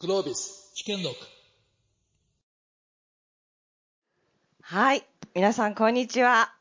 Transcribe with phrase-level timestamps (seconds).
[0.00, 1.16] グロービス試験録
[4.62, 5.04] はい。
[5.34, 6.54] 皆さん、こんにちは。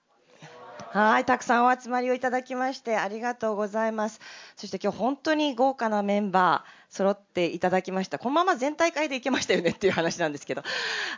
[0.92, 1.26] はい。
[1.26, 4.22] たくさんお集まりをいただきまして、ありがとうございます。
[4.56, 8.18] そして今日本当に豪華なメンバー、揃っていただきました。
[8.18, 10.64] このまま全大会で行けましたよねっていう話なんですけど。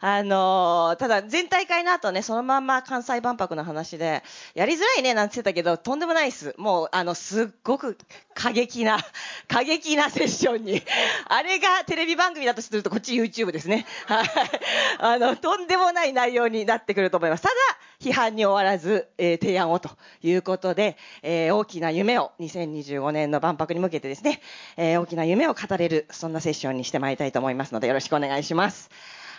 [0.01, 4.23] あのー、ただ全大会の後ね、そのまま関西万博の話で、
[4.55, 6.55] やりづらいねなんて言ってたけど、とんでもないです。
[6.57, 7.97] もう、あの、すっごく
[8.33, 8.99] 過激な、
[9.47, 10.81] 過激なセッションに、
[11.27, 13.85] あれがテレビ番組だとすると、こっち YouTube ですね。
[14.05, 14.27] はい。
[14.99, 17.43] あの、とんでもない内容になってくると思います。
[17.43, 17.55] ただ、
[18.01, 19.89] 批判に終わらず、えー、提案をと
[20.21, 24.39] いうことで、えー、大きな夢を2025年の万博に向けてですね、
[24.77, 28.89] えー、大きな夢を語れる、そんなセッションにしてまいりたいと思いますので、よろしくお願いします。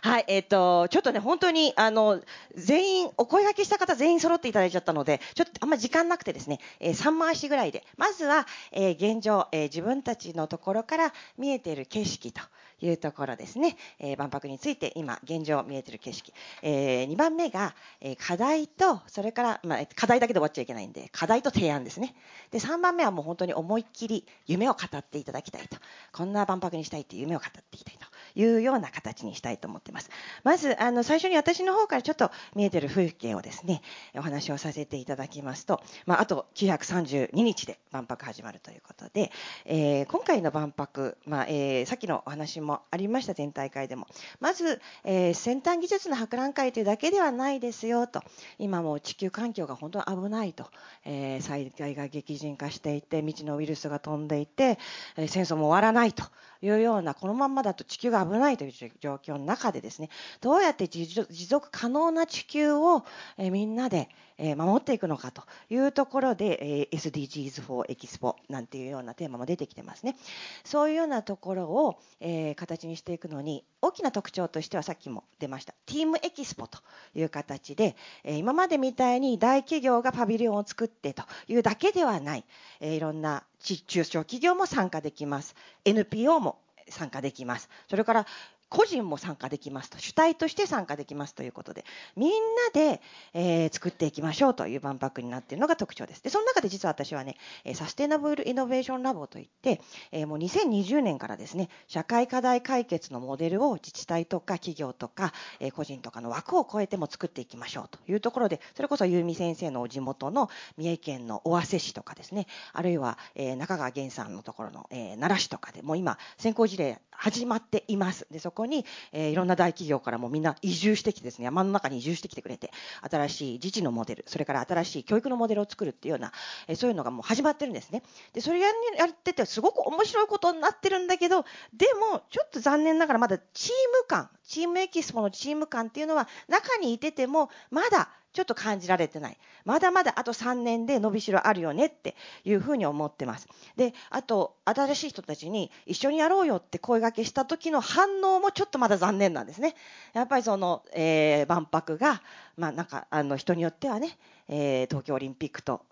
[0.03, 2.23] はい、えっ、ー、と、ちょっとね、本当に、あの、
[2.55, 12.41] 全員、お声掛けした方全員揃っていただいちゃったので、ちょっとあんま時間なくてですね、えー、3回しぐらいで、まずは、えー、現状、えー、自分たちのところから見えている景色と
[12.81, 16.33] いうところですね、え、万博について今、現状見えている景色。
[16.63, 22.15] え、2番目が、え、課題と、それから、まあ、課題だけで終わっちゃいけないんで、課題と提案ですね。
[22.51, 25.77] で、3番目はもう本当に思いっきり夢を語っていただきたいと。
[26.13, 28.07] こんな万博にしたいって夢を語っていきたいと。
[28.35, 30.11] いうような形にしたいと思ってます。
[30.45, 33.83] まず、あの、最初に私の方からちょっと見えてる風景をですね、
[34.15, 39.31] お話をさせていただきますと、まあ、あと932日で万博始まるということで、
[39.65, 44.07] えー、今回の万博、まあ、えー、さっきのお話もありました、全大会でも。
[44.41, 48.23] まず、えー、先端技術の博覧会というだけではないですよと、
[48.59, 50.67] 今も地球環境が本当に危ないと、
[51.05, 54.79] えー、災害が激甚化していて、未知のウイルスが飛んでいて、
[55.17, 56.25] え、戦争も終わらないと
[56.63, 61.07] いうような、このままだと地球が危ないという状況の中でですね、どうやって持
[61.47, 63.05] 続可能な地球を、
[63.39, 64.09] え、みんなで、
[64.39, 70.17] え、守っていくのかというところで、え、SDGs for Expo なんていうようなテーマも出てきてますね。
[70.65, 75.75] そういうようなところを、え、形にしていくのに、大きな特徴としてはさっきも出ました。
[75.87, 76.79] ティームエキスポと
[77.15, 82.45] いう形で、え、今までみたいに大企業がパビリオンを作ってというだけではない、
[82.81, 85.55] え、いろんな中小企業も参加できます。
[85.85, 87.69] NPO も参加できます。
[87.89, 88.27] それから
[88.71, 91.85] 個人も参加できますと、主体として参加できますということで、
[92.17, 92.37] みんな
[92.73, 93.03] で、
[93.35, 96.23] えー、作っていきましょうという万博になっているのが特徴です。
[96.23, 97.37] で、その中で実は私はね、
[97.75, 99.81] サステナブルイノベーションラボといって、
[100.13, 118.27] えー、もう2020年からですね、社会課題解決のモデルを自治体とか企業とか、えー、個人とかの枠を超えても作っていきましょうというところで、それこそ優美先生のお地元の三重県の尾鷲市とかですね、あるいは、えー、中川源さんのところの、えー、奈良市とかでも今、先行事例始まっています。
[118.31, 122.71] で、そここに、えー、いろんな大企業からもみんな移住してきてですね、山の中に移住してきてくれて、
[123.11, 126.33] 新しい自治のモデル、それから新しい教育のモデルを作るっていうような、
[126.69, 128.03] えー、そういうのがもう始まってるんですね。
[128.33, 128.69] で、それや
[129.07, 139.39] っててすごく面白いことになってるんだけど、でも、ちょっと残念ながらまだチーム感、チームエキスポのチーム感っていうのは中にいてても、まだちょっと感じられてない。
[139.65, 142.15] まだまだあと3年で伸びしろあるよねって
[142.45, 143.49] いうふうに思ってます。
[143.77, 149.75] で、あと、新しい人たちに一緒にやろうよって声がけした時の反応もちょっとまだ残念なんですね。
[150.13, 152.23] やっぱりその、えー、万博が、
[152.57, 154.17] まあなんか、あの人によってはね、
[154.49, 155.83] えー、東京オリンピックと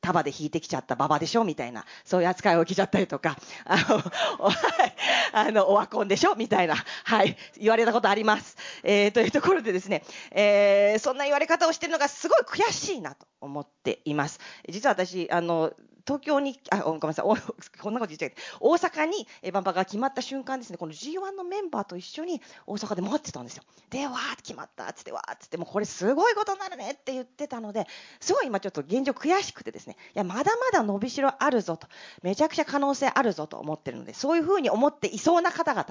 [0.00, 4.02] 束で引いてきちゃった馬場でしょみたいな、そういう扱いを受けちゃったりとか、あの、
[5.32, 8.56] あの、オワコンでしょみたいな、はい、言われたことあります。
[8.82, 14.40] えー、というところでですね、えー、そんな言われ方をしてるのがすごい悔しいなと思っています。
[14.68, 15.72] 実は私、あの、
[16.10, 17.24] 東京に、あ、ごめんなさい、
[17.80, 23.62] こんなこと言っちゃい大阪に万博が決まった瞬間ですね、この G1 のメンバーと一緒に大阪で待ってたんですよ。
[23.90, 27.86] で、わーって決まったっつって、わーっつって、もうこれすごいことになるねって言ってたので、
[28.18, 31.86] すごい今ちょっと現状悔しくてですね、いや、まだまだ伸びしろあるぞと、
[32.22, 35.86] めちゃくちゃ可能性あるぞと思ってるので、そういうふうに思っていそうな方々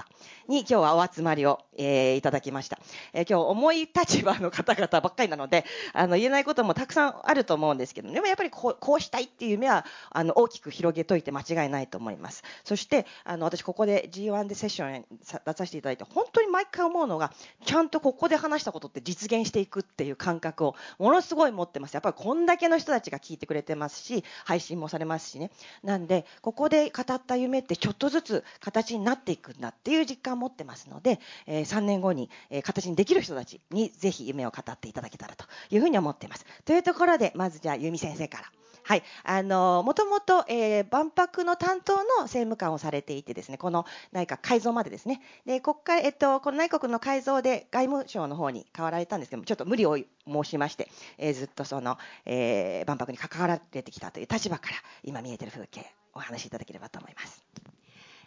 [0.48, 2.78] に今日はお集まりを、えー、いただきました。
[3.14, 5.64] えー、今日重い立場の方々ばっかりなので、
[5.94, 12.42] あの、言えないこともたくさんあると思うんですけど、でもやっぱりこうこうしたいっていう夢は、あの、大きく広げといて間違いないと思います。
[12.64, 17.32] そして、あの、私ここで G1 でセッションに出させていただいて、本当に毎回思うのが、
[17.64, 21.94] ちゃんとここで話したことって実現していくっていう感覚をものすごい持ってます。
[21.94, 25.50] やっぱりこんだけの人たちが聞いてくれてますし、配信もされますしね。
[25.82, 36.44] なんで、ここで語った夢ってちょっとずつ形になっていくんだっていう実感を持ってますので、えー、3年後に、えー、形にできる人たちにぜひ夢を語っていただけたらというふうに思っています。
[36.64, 38.52] というところで、まずじゃあ、ゆみ先生から。
[38.90, 39.04] はい。
[39.22, 45.22] あの、もともと、えー、万博の担当の政務官をされていてですね、この内閣改造までですね。
[45.46, 57.59] で、国会、えっと、この内閣の改造で外務省の方に変わられたんですけども、ちょっと無理を申しまして、えー、ずっとその、えー、万博に関わられてきたという立場から、今見えてる風景、お話しいただければと思います。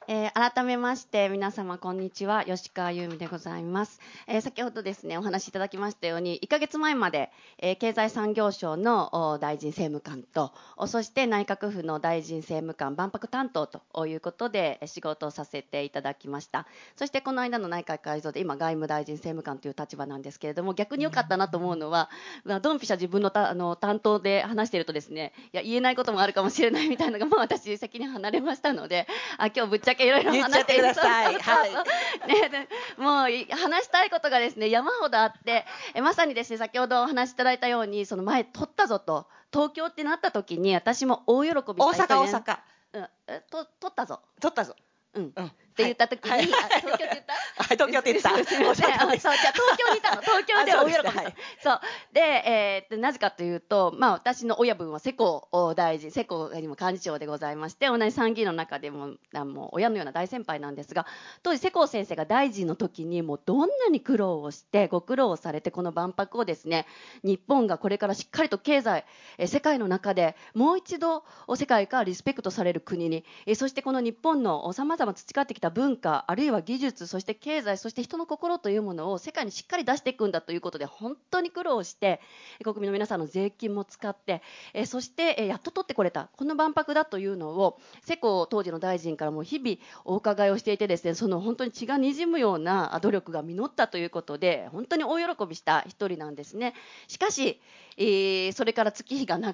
[0.08, 2.44] えー、改めまして皆様こんにちは。
[2.44, 10.52] 吉川優美でございます、えー、先ほどですねお話しいただきましたように1ヶ月前まで、えー、経済産業省の大臣政務官と
[10.88, 16.68] そして内閣府の大臣政務官万博担当ということで仕事をさせていただきました。
[16.98, 22.10] そしてこの間の内閣改造で今外務大臣政務官という立場なんですけれども逆に良かったなと思うのは、
[22.44, 29.08] まあ、ドンピシャ自分のたあの担当で話しているとですねいや言えないこともあるかもしれないみたいなのがもう私責任離れましたので
[29.38, 31.36] あ今日ぶっちゃゃけいろいろ話してください。
[31.36, 31.72] はい。
[31.72, 32.68] ね、
[32.98, 42.60] もう話したいことがですね山ほどあってえまさにですね先ほどお話しいただいたようにその前取ったぞと東京ってなった時に私も大喜びした大阪大阪。
[42.94, 43.08] うん、
[43.50, 44.22] と取ったぞ。
[44.40, 44.76] 取ったぞ。
[45.16, 45.34] うん。
[45.36, 47.74] うんって言った時に、はい、東京って言った？
[47.76, 48.30] 東京って言った。
[49.20, 50.22] そう、じゃ東京にいたの。
[50.24, 51.72] 東京で大喜びした。
[51.72, 51.82] そう。
[52.14, 61.08] で、えー、なぜかというと、まあ私の親分は世耕大臣、世耕にも幹事長でございまして、同じ参議院の中でも、あもう親のような大先輩なんですが、
[61.42, 66.86] 当時世耕先生が大臣の時に、もうどんなに苦労をして、ご苦労をされて、この万博をですね、
[67.24, 69.06] 日本がこれからしっかりと経済、
[69.38, 71.24] え世界の中でもう一度
[71.56, 82.20] 世界からリスペクトされる国に、えそしてこの日本の様々培ってきたた文化あるいは技術そして経済そして人の心というものを世界にしっかり出していくんだということで本当に苦労して
[82.64, 84.42] 国民の皆さんの税金も使って
[84.74, 96.74] えそしてやっと取ってこれたこの万博だというのを世耕当時の大臣からも日々お伺いをしていてですねその本当に血がにじむような努力が実ったということで本当に大喜びした一人なんですね。
[97.08, 97.62] しかし
[97.98, 99.54] え、それから月日が流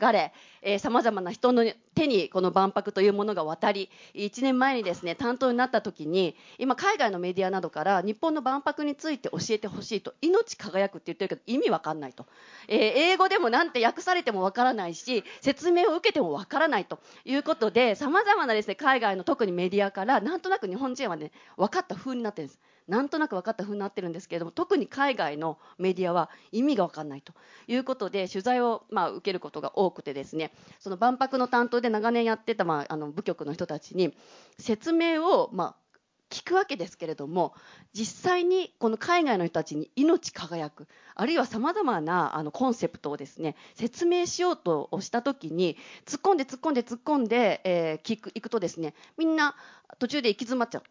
[0.63, 1.63] れさまざまな人の
[1.95, 12.25] 手にこの万博というものが渡り1年前にですね担当になった時に今海外のメディアなどから日本の万博について教えてほしいと命輝くって言ってるけど意味わかんないと、
[12.67, 22.59] えー、英語でもなんて訳されてもわからないし説明を受けてもわからないということでさまざまなですね海外の特にメディアからなんとなく日本人はね分かった風になってるんです。
[22.89, 27.33] なんとなく分かった風になってるんですけれども特に海外のメディアは意味が分かんないと
[27.67, 34.13] いうことで取材をまあ受けることが多くてですねその万博の担当で長年やってたまああの部局の人たちに
[34.57, 35.75] 説明をまあ
[36.29, 37.53] 聞くわけですけれども
[37.93, 45.75] 実際にこの海外の人たちに命輝くあるいはさまざまなあのコンセプトをですね説明しようとした時に
[46.05, 49.55] 突っ込んで突っ込んで突っ込んで、えー、聞くいくとですねみんな
[49.97, 50.83] 途中で行き詰まっちゃう。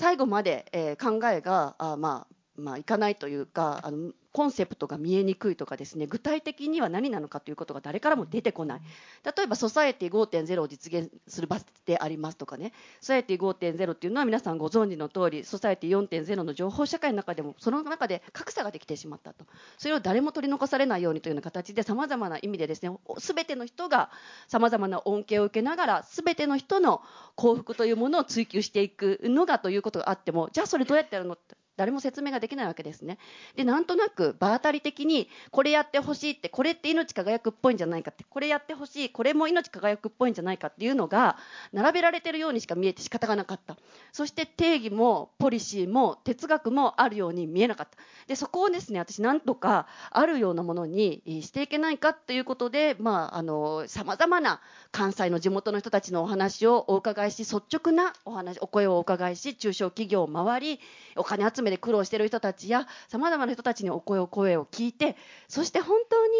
[0.00, 8.80] 最後まで、えー、考えがあまあまあ、いかないというかあのコンセプトが見えにくいとかですね具体的には何なのかということが誰からも出てこない。
[9.24, 12.72] 例えばソサエティ5.0を実現する場でありますとかね。
[13.00, 19.44] ソサエティ5.0っていうのは皆さんご存知の通りソサエティ4.0の情報社会の中でもその中で格差ができてしまったと。
[19.78, 24.10] それを誰も取り残されないようにというような形でさまざまな意味でですね全ての人が
[24.46, 27.02] さまざまな恩恵を受けながら全ての人の
[27.34, 33.18] 幸福というものを追求していくのがということがあってもじゃあそれどうやってやるのって誰も説明ができないわけですね。
[33.56, 41.36] で、なんとなく場当たり的にこれやってほしいって、これって命輝くっぽいんじゃないかって、これやってほしい、これも命輝くっぽいんじゃないかっていうのが
[41.72, 43.76] 並べられてるようにしか見えて仕方がなかった。
[44.12, 47.96] そして定義もポリシーも哲学もあるように見えなかった。
[48.26, 54.60] で、そこをですね、私なんとかあるようなものにしていけないかっていうことで、まあ、あの、様々な
[54.92, 60.80] 関西の地元の人たちのお話をお伺いし、率直なお話、お声をお伺いし、中小企業を回り、
[61.16, 65.16] お金集めめで苦労してる人たちやさまざまな人たちにお声を声を聞いて
[65.48, 66.32] そして本当に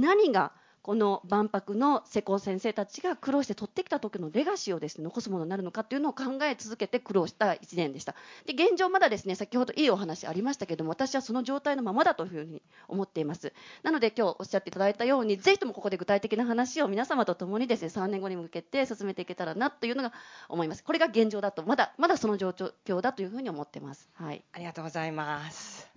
[0.00, 0.52] 何が
[0.84, 8.14] この万博の施工先生たちが苦労して取ってきた時のレガシーをですね残すものになるのかというのを考え続けて苦労した1年でした。
[8.44, 13.54] で現状まだですね先ほどいいお話ありましたけども私はその状態のままだというふうに思っています。
[13.82, 20.12] なので今日おっしゃっていただいたようにぜひともここで具体的な話を皆様と共にですね3年後に向けて進めていけたらなというのが
[20.50, 20.84] 思います。
[20.84, 24.10] これが現状だとまだまだその状況だというふうに思ってます。
[24.12, 24.44] はい。
[24.52, 25.88] ありがとうございます。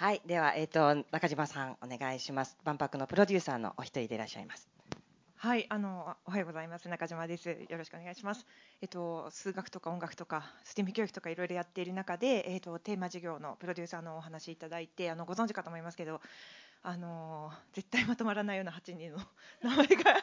[0.00, 2.56] はい、では、えっ、ー、と、中島さん、お願いします。
[2.62, 4.68] 万博のプロデューサーのお一人でいらっしゃいます。
[5.34, 6.88] はい、あの、おはようございます。
[6.88, 7.48] 中島です。
[7.48, 8.46] よろしくお願いします。
[8.80, 16.20] えっと、数学とか音楽とか、スティム教育とかいろいろやっている中で、えっと、テーマ授業のプロデューサーのお話いただいて、あの、ご存知かと思いますけど。
[16.82, 19.18] あの絶対まとまらないような8人の
[19.62, 20.14] 名前が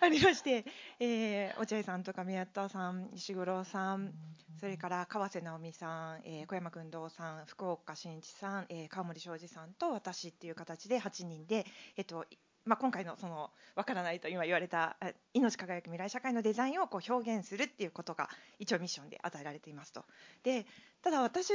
[0.00, 0.64] ありまして、
[1.00, 4.12] えー、落合さんとか宮田さん、石黒さん、
[4.60, 11.66] それから川瀬直美さん、えー、小山君堂さん、福岡伸一さん、えー、川森昌司さんと私っていう形で8人で、
[11.96, 12.24] えっと
[12.64, 14.96] まあ、今回のその分からないと今言われた
[15.34, 20.04] 命輝く未来社会のデザインをこう表現するっていうことが一応ミッションで与えられていますと。
[20.42, 20.66] で
[21.02, 21.52] ただ私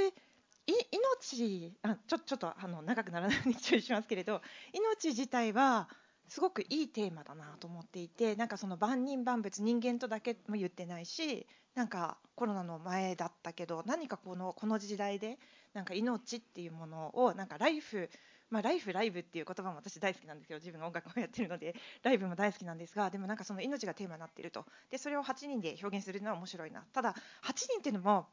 [0.92, 4.42] 命あちょちょっとあの長くならないように注意しますけれど
[4.74, 5.90] 命自体は
[6.28, 15.40] すごくいいテーマだなと思っていてなんかその万人万物人間とだけも言ってないしなんかコロナの前だったけど何かこのこの時代で
[15.74, 18.10] なんか命っていうものをなんかライフ
[18.50, 24.66] まあ、ライフライブっていう言葉も私大好きなんですけど自分が音楽もやってるのでライブも大好きなんですがでもなんかその命がテーマになっていると。
[24.90, 26.84] でそれを8人で表現するのは面白いな。
[26.94, 28.28] ただ8人っていうのも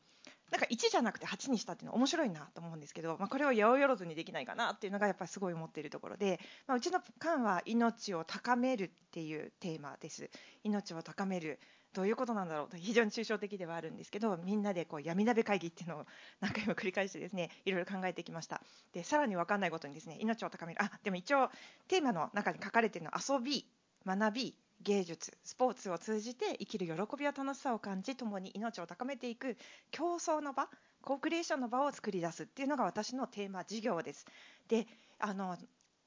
[0.51, 10.31] なんか1じゃなくて8にしたっていうのは面白いなと思うんですけど、まあ、これを八百万にできないかなっていうのがやっぱりすごい思っているところで、まあ、うちの館は命を高めるっていうテーマです。
[10.63, 11.59] 命を高める
[11.97, 12.69] どういうことなんだろう。
[12.69, 16.07] と非常に抽象的ではあるんですけどみんなでこう闇鍋会議っていうのを
[16.41, 18.61] 何回も繰り返してですねいろいろ考えてきました。
[18.93, 20.83] でさらに分かんないことにですね命を高める。
[20.83, 21.51] あでも一応
[21.89, 23.67] テーマの中に書かれてるのは遊び
[24.05, 29.57] 学び芸術スポーツを通じて生きる喜びや楽しさを感じ共に命を高めていく
[29.91, 30.69] 競争の場
[31.01, 34.27] コークリエーションの場を作り出すっていうのが私のテーマ事業です。
[34.69, 34.87] で
[35.19, 35.57] あの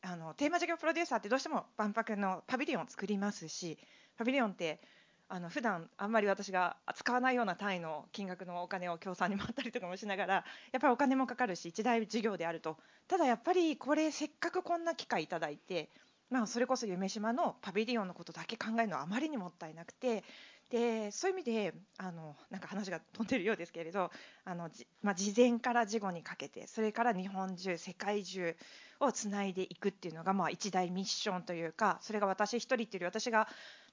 [0.02, 3.80] あのテーマ事業プロデューサーってどうしても万博のパビリオンを作りますし
[4.18, 4.80] パビリオンって
[5.32, 10.34] あの普段あんまり私が使わないような単位の金額のお金を協賛に回ったりとかもしながら
[10.74, 12.78] やっぱりお金もかかるし一大事業であると。
[13.08, 15.90] ただやっぱりこれせっかくこんな機会いただいて、
[16.30, 20.24] まあ、それこそ夢島のパビリオンのことだけ考えるのはあまりにもったいなくて
[20.70, 24.12] でそういう意味であのなんか話が飛んでるようですけれど
[24.46, 28.56] あのじ、まあ、事前から事後にかけてそれから日本中世界中
[29.00, 33.48] をつないでいくっていうのが、まあ、一大ミッションというかそれが私一人っていうより私が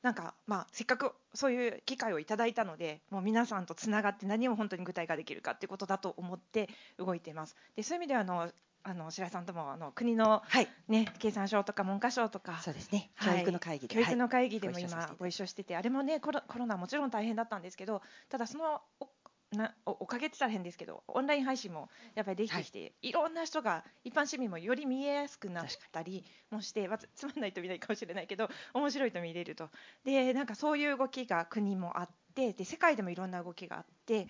[0.06, 7.56] なんか、まあ、せっかくそういう機会をいただいたのでもう皆さんとつながって何を本当に具体化できるかっていうことだと思って動いています。
[7.74, 8.48] でそういう意味ではあの
[8.84, 10.68] あの白井さんともあの国の、はい。
[10.86, 13.10] ね、経産省とか文科省とかそうですね。
[13.16, 13.38] はい。
[13.38, 19.08] 教育の会議で、教育の会議でもはい今ご一緒しててあれもねコロコロナもちろん大変だったんですけどただそのお
[19.52, 29.68] なおおかげって言ったら変ですけどオンライン配信もやっぱりできてきて、い、ろんな人が一般市民もより見えやすくなったりもして、まつまんないと見ないかもしれないけど面白いと見れると。
[30.04, 34.26] でなんかそういう動きが国もあってで世界でもいろんな動きがあってっ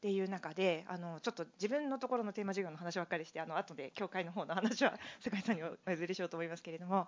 [0.00, 7.06] ていう中であのちょっと自分のところのテーマ授業の話ばっかりしてあの後で教会の方の話は世界さんにお譲りしようと思いますけれども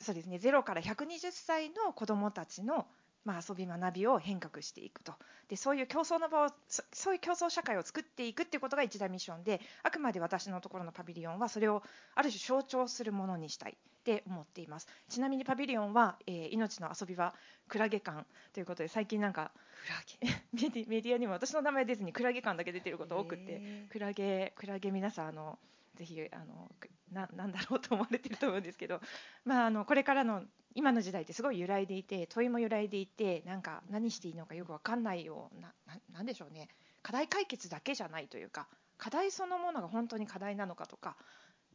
[0.00, 2.86] そうですね0から120歳の子どもたちの
[3.24, 5.14] まあ、遊び学びを変革していくと。
[5.48, 11.82] でそういう競争の場をそそういう競争社会を作っていくっていうことが一大ミッションであくまで私のところのパビリオンはそれを
[12.14, 14.88] ある種象徴するものにしたいって思っています。
[15.08, 17.34] ちなみにパビリオンは、えー命の遊び場
[17.68, 19.52] クラゲ館ということで最近なんか
[20.52, 25.58] メディメディアにも私の名前出ずにクラゲ館だけ出てること多くてへクラゲクラゲ皆さんあの
[25.96, 26.70] ぜひあの
[27.10, 29.00] ななんだろうと思われてると思うんですけど、
[29.44, 30.42] まあ、あのこれからの
[30.74, 35.74] 今の時代ってすごい揺らいでいて問いも揺らいでいてなんか何していいのかよく分かんないような
[36.12, 36.68] なんでしょうね。
[37.02, 41.16] 課題解決だけじゃないというか課題そのものが本当に課題なのかとか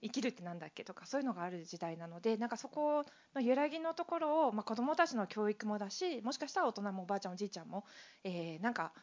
[0.01, 3.03] 生きるってなんだっけとかそういうのがある時代なのでなんかそこ
[3.35, 7.83] の揺らぎのところを、まあ、子どもたちの教育もだしもしかしたら大人もおばあちゃんおじいちゃんも、
[8.23, 8.93] えーなんか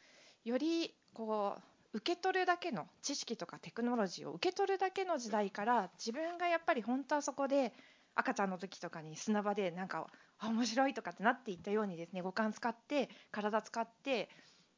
[0.45, 7.73] よりこう受け取るだけの知識とかテクノロジーを受け取るだけの時代から自分がやっぱり本当はそこで
[8.17, 10.09] 赤ちゃんの時とかに砂場でなんか
[10.41, 14.29] あ面白いとかってなっていったようにですね五感使って体使って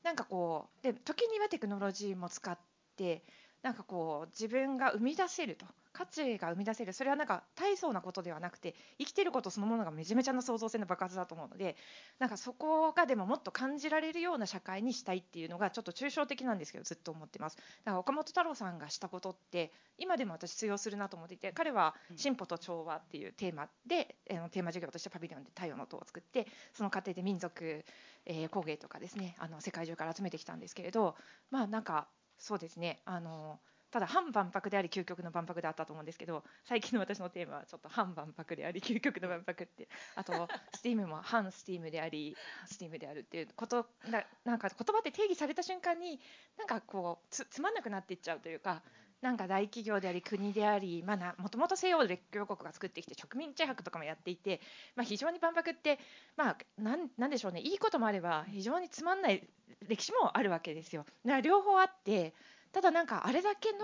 [0.05, 2.59] なんかこうで時にはテクノロジーも使っ
[2.97, 3.25] て
[3.67, 5.67] なんかこう自分が生み出せると。
[5.97, 6.93] 価値が生み出せる。
[6.93, 11.75] それはなんか大層なことではなくて生きてることそのものがめちゃめちゃな創造性の爆発だと思うので
[12.19, 17.57] なんかそこがでももっと感じられるような社会にしたいっていうのがちょっと抽象的なんですけどずっと思ってます。
[17.57, 27.85] だから岡本太郎さんがしたことって今でも私通用するなと思っていて彼は進歩と調和っていうテーマで、あのテーマ授業としてパビリオンで太陽の塔を作ってその過程で民族、
[28.27, 31.17] えー工芸とかですねあの世界中から集めてきたんですけれど
[31.51, 32.07] まあなんか
[32.39, 33.01] そうですね。
[33.05, 40.49] あのただ反万博であり究極の万博であったと思うんですけど最近の私のテーマはちょっと反万博であり究極の万博ってあと
[40.83, 46.21] STEAM も反 STEAM でありスティームであるっていうことななんか言葉って定義された瞬間に
[46.59, 48.83] なんかこうつつまんなくなっていっちゃうというか
[49.23, 54.61] なんか大企業であり国であり、まあな、もともと西洋列強国が作ってきて植民地博とかもやっていて、
[54.95, 55.99] まあ、非常に万博って、
[56.37, 59.49] まあ、なんなんでしょうねいいこともあれば非常につまんない
[59.89, 61.05] 歴史もあるわけですよ。
[61.25, 62.35] だから両方あって
[62.73, 63.79] ただなんかあれだけの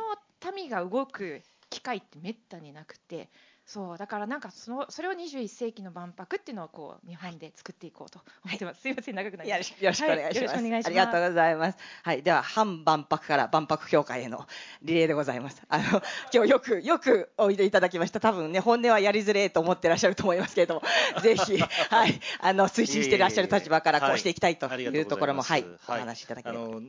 [0.55, 3.31] 民が動く機会ってめったになくて
[3.64, 8.83] そうだからなんかそのそれを21世紀の万博っていうのをこう日本で作っていこうと 思ってます。
[8.83, 9.64] すいません長くなりまし。
[9.66, 10.33] したよろしくお願いします。
[10.33, 11.78] はいよろしくお願いしますありがとうございます。
[12.02, 14.47] はい、では反万博から万博協会への
[14.83, 15.62] リレーでございます。
[15.69, 15.85] あの
[16.35, 18.21] 今日よくよくおいでいただきました。
[18.21, 20.83] 多分ね本音はやりづれえと思ってらっしゃると思いますけれども、
[21.23, 26.81] ぜひはいあの推進していらっしゃる立場からこうしていきたいとはいいうところもはいお話しいただければ。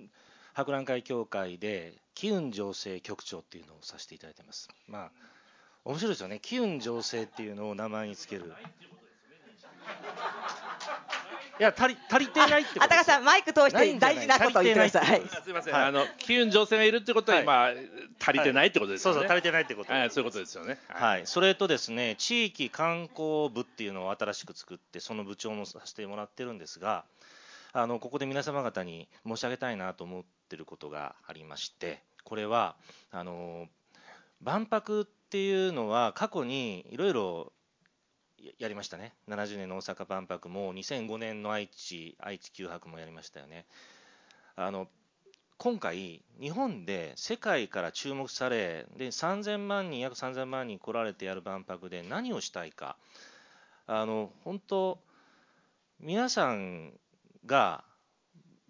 [0.55, 4.69] 博覧会協会で機運醸成局長っていうのをさせていただいてます。
[4.87, 5.11] まあ
[5.85, 6.39] 面白いですよね。
[6.41, 8.53] 機運醸成っていうのを名前につける。
[11.59, 15.19] いや足り足りてないってことあたかさんマイク通して大事なことを言ってください。
[15.19, 17.69] はいすみません、はいあの機運女性がいるってことは今、
[18.19, 19.19] 足りてないってことですよね。
[19.19, 20.79] そうそう足りてないってことはい、そういうことですよね。
[20.87, 27.05] はい、それとですね地域観光部っていうのを新しく作ってその部長もさせてもらってるんですが
[27.71, 32.75] あのここで皆様方に申し上げたいなと思ってることがありましてこれは
[33.11, 33.67] あの
[34.41, 37.53] 万博ってっていうのは過去にいろいろ
[38.59, 39.15] やりましたね。
[39.27, 43.65] 70年の大阪万博も2005年の愛知愛知九博もやりましたよね。
[44.55, 44.87] あの
[45.57, 52.95] 今回、日本で世界から注目されで3000万人、約3000万人来られてやる万博で何をしたいか、
[53.87, 54.99] あの本当、
[55.99, 56.93] 皆さん
[57.47, 57.83] が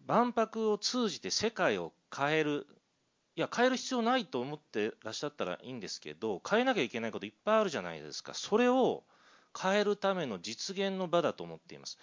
[0.06, 2.68] 万博を通じて世界を変える、
[3.36, 9.04] いや、変える必要ないと思ってらっしゃったらいいんですけど、変えなきゃいけないこといっぱいあるじゃないですか、それを
[9.60, 11.98] 変えるための実現の場だと思っています。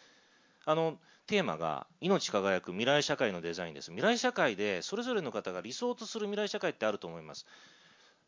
[0.65, 3.93] あのテーマが命輝く未来社会のデザインです。
[3.93, 7.47] 未来社会でそれぞれの方が理想とする未来社会ってあると思います。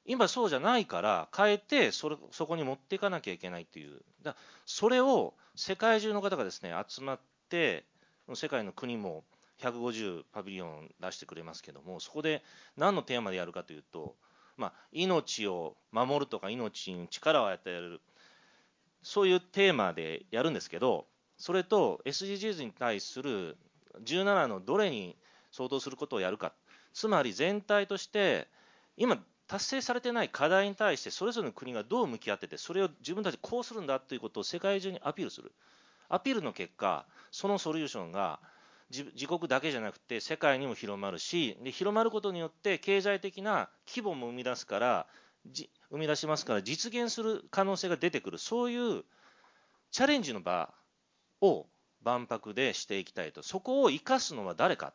[0.05, 4.01] 今そうじゃないから変えてそれそこに持っていかなきゃいけないっていう。
[4.23, 7.85] だそれを世界中の方がですね集まって
[8.35, 9.25] 世界の国も
[9.63, 12.43] 150パビリオン出してくれますけどもそこで
[12.77, 14.15] 何のテーマでやるかというと、
[14.57, 18.01] まあ、命を守るとか命に力を与える
[19.03, 23.57] そういうテーマでやるんですけどそれと SDGs に対する
[24.05, 25.17] 17のどれに
[25.51, 26.53] 相当することをやるか、
[26.93, 28.49] つまり全体として、
[28.97, 35.53] 今、達成されてない課題に対して、それぞれの国がどう向き合ってて、それを自分たちこうするんだということを世界中にアピールする、
[36.09, 38.41] アピールの結果、そのソリューションが
[38.93, 45.07] 自国だけじゃなくて、世界にも広まるし、で広まることによって、経済的な規模も生み出すから、
[45.91, 49.05] 生み出しますから、実現する可能性が出てくる、そういう
[49.91, 50.73] チャレンジの場
[51.41, 51.67] を
[52.03, 54.93] 万博でしていきたいと、そこを生かすのは誰か、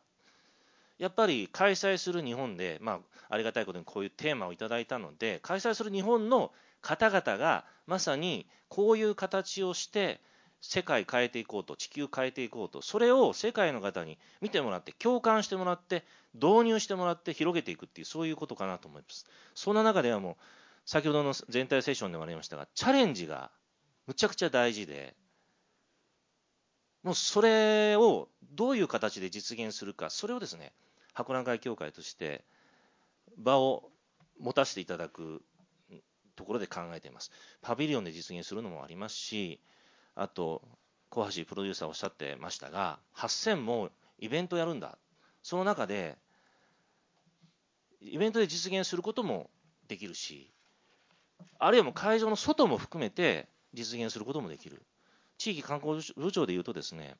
[0.98, 10.20] やっぱり開催する日本で、まあ、ありがたいことにこういうテーマをいただいたので、開催する日本の方々がまさにこういう形をして、
[10.60, 19.26] 世界変えていこうと、地球変えていこうと、それを世界の方に見てもらって、共感してもらって、導入してもらって、広げていくっていう、そういうことかなと思います。
[19.54, 20.36] そんな中ではもう、
[20.84, 23.50] 先ほどの全体セッションでもありましたが、チャレンジが
[24.06, 25.14] むちゃくちゃ大事で、
[27.02, 30.72] もうそれをどういう形で実現するか、それをですね、
[31.14, 32.44] 博覧会協会として
[33.36, 33.90] 場を
[34.40, 35.42] 持たせていただく
[36.36, 37.30] ところで考えています。
[37.60, 39.60] パビリオンで実現するのもありますし、
[40.18, 40.62] あと、
[41.10, 44.98] 小橋プロデューサーおっしゃってましたが、8000もイベントやるんだ。
[45.44, 46.18] その中で、
[48.00, 49.48] イベントで実現することも
[49.86, 50.50] できるし、
[51.60, 54.82] あるいはもう会場の外も含めて実現することもできる。
[55.38, 57.16] 地域観光部長でいうとですね、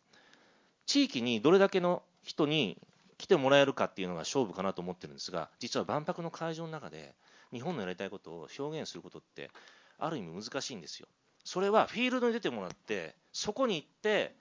[0.86, 2.80] 地域にどれだけの人に
[3.16, 7.14] 来てもらえるかっていうのが勝負かなと思ってるんですが、実は万博の会場の中で
[7.52, 9.50] 日本のやりたいことを表現することって
[9.98, 11.06] ある意味難しいんですよ。
[11.48, 14.36] それはフィールドに出てもらって、そこに行って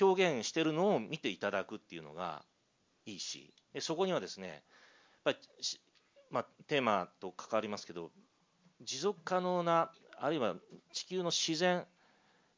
[0.00, 2.44] 表現してるのを見ていただくっていうのが
[3.04, 4.60] いいし、でそこにはですね、やっ
[5.24, 5.38] ぱり
[6.30, 8.12] まあ、テーマと関わりますけど、
[8.80, 10.54] 持続可能な、あるいは
[10.92, 11.84] 地球の自然、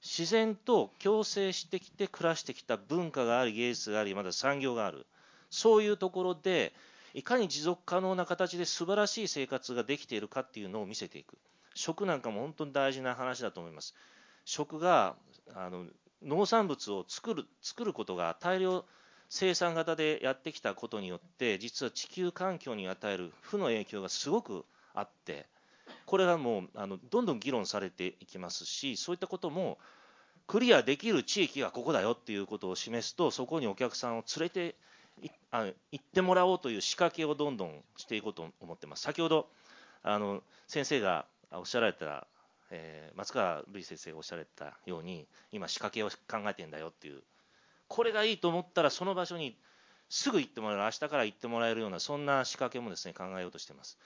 [0.02, 5.06] 自然と共生してきて暮らしてきた文化があり、芸術があり、まだ産業がある、
[5.48, 6.74] そういうところで、
[7.14, 11.38] いかに持続可能な形で素晴らしい生活ができているかっていうのを見せていく。
[11.76, 13.94] 食なんかも本当に大事な話だと思います。
[14.44, 15.14] 食が
[15.54, 15.84] あの
[16.22, 18.84] 農産物を作る作ることが大量
[19.28, 25.46] 生産型でやってきたことによって実は地球環境に与える負の影響がすごくあって
[26.06, 29.78] これがもうあのどんどん議論されていきますしそういったことも
[30.46, 34.76] クリアできる地域がここだよっていうことを示すとそこにお客さんを連れて
[35.22, 39.02] いあ行ってもらおうという仕掛けをどんどんしていこうと思ってます。
[39.02, 39.48] 先ほど
[40.02, 42.26] あの先生がおっしゃられた、
[42.70, 47.22] えー松川瑠衣先生がおっしゃられたように今仕掛けを考えてんだよっていう
[47.88, 49.56] これがいいと思ったらその場所に
[50.08, 53.98] すぐ行ってもらえる明日から行ってもらえるようなそんな仕掛けもですね考えようとしています。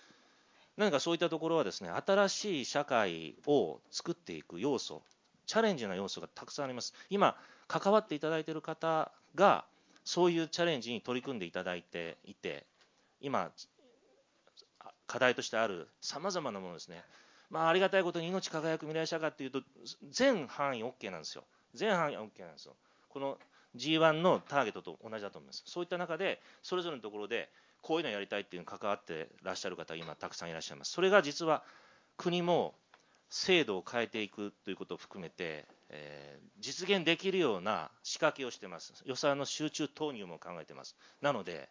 [0.76, 5.02] 何かそういったところはですね新しい社会を作っていく要素
[5.46, 6.94] チャレンジな要素がたくさんあります。
[7.10, 7.36] 今
[7.68, 9.64] 関わっていただいている方が
[10.04, 12.66] そういうチャレンジに取り組んでいただいていて
[13.20, 13.50] 今
[15.06, 17.02] 課題としてあるさまざまなものですね。
[17.50, 19.62] まあ、ありがたいことに命輝く未来社会っていうと
[20.10, 21.44] 全範囲 OK なんですよ。
[21.74, 22.74] 全範囲 OK なんですよ。
[23.08, 23.38] この
[23.76, 25.62] G1 のターゲットと同じだと思います。
[25.66, 27.50] そういった中でそれぞれのところで
[27.82, 30.92] こういうのやりたいっていうのに関わってらっしゃる方今たくさんいらっしゃいます。
[30.92, 31.62] それが実は
[32.16, 32.74] 国も
[33.28, 38.94] 制度を変えていくということを含めてえー、実現できるような仕掛けをしてます。
[39.04, 40.96] 予算の集中投入も考えてます。
[41.20, 41.68] なので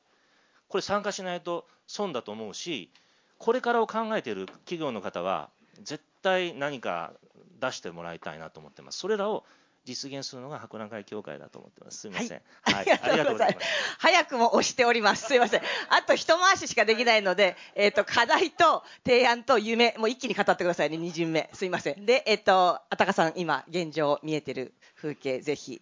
[0.68, 2.92] これ参加しないと損だと思うし
[3.38, 5.50] これからを考えている企業の方は
[5.84, 7.14] 絶対何か
[7.60, 9.46] 出してもらいたいなと思ってますそれらを
[9.86, 12.00] 実現するのが博覧会協会だと思ってます。
[12.00, 12.42] すみません。
[12.62, 13.68] はい、ありがとうございます。
[13.98, 15.26] 早くも押しております。
[15.26, 15.62] すみません。
[15.90, 21.50] あと一回ししかできないので、えっ、ー、と、課題と提案と夢、もう一気に語ってくださいね、二巡目。
[21.54, 22.06] すみません。
[22.06, 25.82] で、えっ、ー、と、あたかさん、今、現状見えてる風景、ぜひ、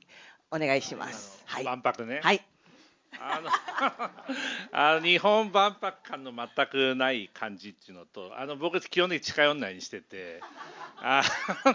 [0.51, 1.43] お願いします。
[1.45, 1.63] はい。
[1.65, 2.21] 万博ね。
[2.23, 2.45] はい。
[3.19, 3.49] あの
[4.71, 10.41] あの日本万博感の全くない感じっていうのとあの僕基本的に近寄んないにしてて
[10.97, 11.23] あ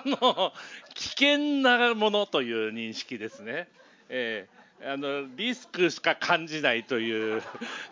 [0.04, 0.52] の
[0.94, 3.68] 危険なものという認識ですね。
[4.08, 7.42] えーあのリスクしか感じないという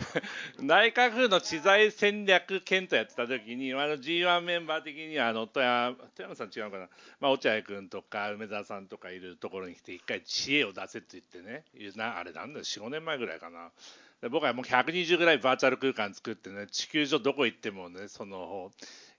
[0.59, 6.88] 内閣府の知財戦略検討やってた時にあの G1 メンバー的にはあの富山富山さん違うかな、
[7.20, 11.64] まあ、落合君とか梅沢さんとかいるところに来て一回知恵を出せって言ってね
[11.96, 13.70] なあれなんだ45年前ぐらいかな。
[14.29, 18.70] 僕はもう120ぐらいバーチャル空間作ってね地球上どこ行ってもねその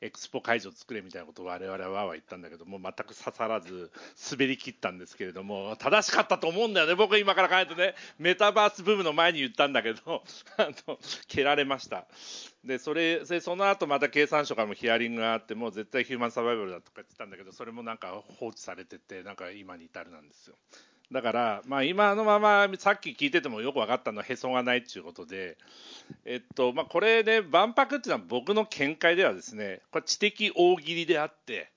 [0.02, 3.92] エクスポ会場作れみたいなことを我々は言ったんだけども全く刺さらず
[4.32, 6.96] 滑り切ったんですけれども正しかったと思うんだよね。
[6.96, 10.24] 僕今から考えるとねメタバースブームの前に言ったんだけど
[10.58, 12.08] あの蹴られました。
[12.64, 20.56] でそれそれその後また経産省からもヒアリングがあってもう絶対ヒューマンサバイバルだとか言ってたんだけどそれもなんか放置されててなんか今に至るなんですよ。
[21.12, 25.58] だから、まあ、今のままさっき聞いててもよく分かったのはへそがないっていうことで、
[26.26, 31.70] えっとまあ、これね万博っていうのは僕の見解ではですねこれ知的大喜利であって、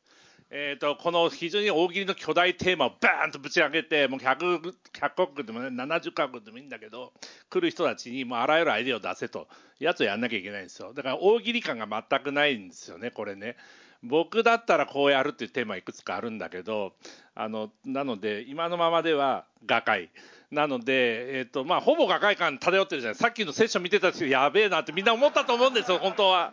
[0.50, 7.12] えっとこの非常に大喜利の巨大テーマをバーンとぶち上げてもう 100, 100国でも、ね、70カ国でもいいんだけど
[7.50, 9.48] 来る人たちにもうあらゆるアイデアを出せと
[9.80, 13.56] やつをやんなきゃいけないんですよだから大喜利感が全くないんですよねこれね。
[14.04, 16.92] 僕だったらこうやるっていうテーマいくつかあるんだけど
[17.34, 20.10] あのなので今のままでは画界
[20.54, 26.52] なので、えーとまあ、ほぼ画界感漂ってるじゃないさっきのセッション見てた時やべえなってみんな思ったと思うんですよ、本当は。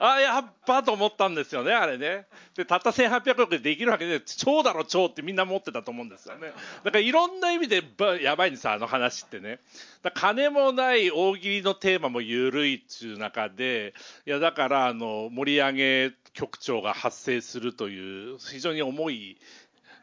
[0.00, 2.26] あ あ、やっぱと思ったんですよね、あれね。
[2.56, 6.52] で、たった1800億でできるわけで、超だろ、超ってみんな思ってたと思うんですよね。
[6.82, 7.82] だからいろんな意味で
[8.20, 9.60] やばいんですあの話ってね。
[10.02, 13.94] だ金もない大喜利のテーマも緩いっていう中で、
[14.26, 19.36] いやだからあの盛り上げ局長が発生するという非常に重い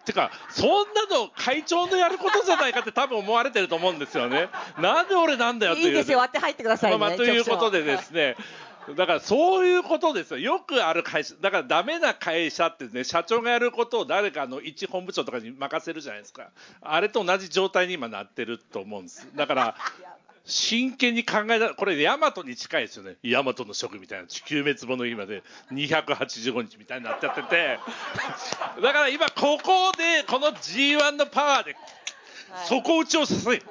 [0.06, 4.50] てか、そんなの会長のやることじゃないかって多分思われてると思うんですよね。
[4.78, 5.88] なんで俺なんだよっていう。
[5.88, 6.98] いいですよ、割って入ってくださいね。
[6.98, 8.36] まあ、ということでですね、
[8.98, 10.38] だからそういうことですよ。
[10.38, 16.50] よくある会社、だからダメな会社ってね、社長がやることを誰かの一本部長とかに任せるじゃないですか。
[16.82, 19.28] あれと同じ状態に今なってると思うんです。
[19.36, 19.76] だから、
[20.45, 23.15] 真剣に考えたこれヤマトに近いですよね。
[23.23, 27.79] ヤマトの食みたいな地球滅亡の日まで285日みたいになっちゃってて。
[28.81, 31.75] だから今ここでこの G1 のパワーで
[32.67, 33.63] 底打ちをさせ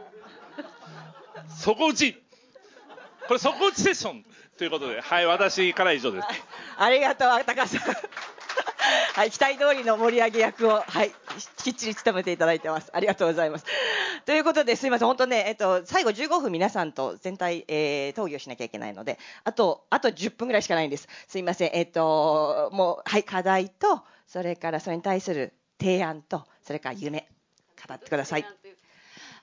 [1.60, 2.14] 底打ち。
[3.28, 4.24] これ底打ちセッション
[4.58, 5.00] ということで。
[5.00, 6.26] はい私から以上です。
[6.76, 7.80] ありがとう高さん
[9.14, 11.12] はい、期待通りの盛り上げ役を、はい、
[11.62, 12.90] きっちり務めていただいてます。
[12.92, 13.64] ありがとうございます。
[14.24, 21.08] ということで、すみません、本当ね、えっと、最後15分皆さんと全体、えー、討議をしなきゃいけないので、あと、あと10分ぐらいしかないんです。
[21.28, 27.28] すみません、えっと、もう、はい、課題と、それからそれに対する提案と、それから夢、
[27.86, 28.46] 語ってください。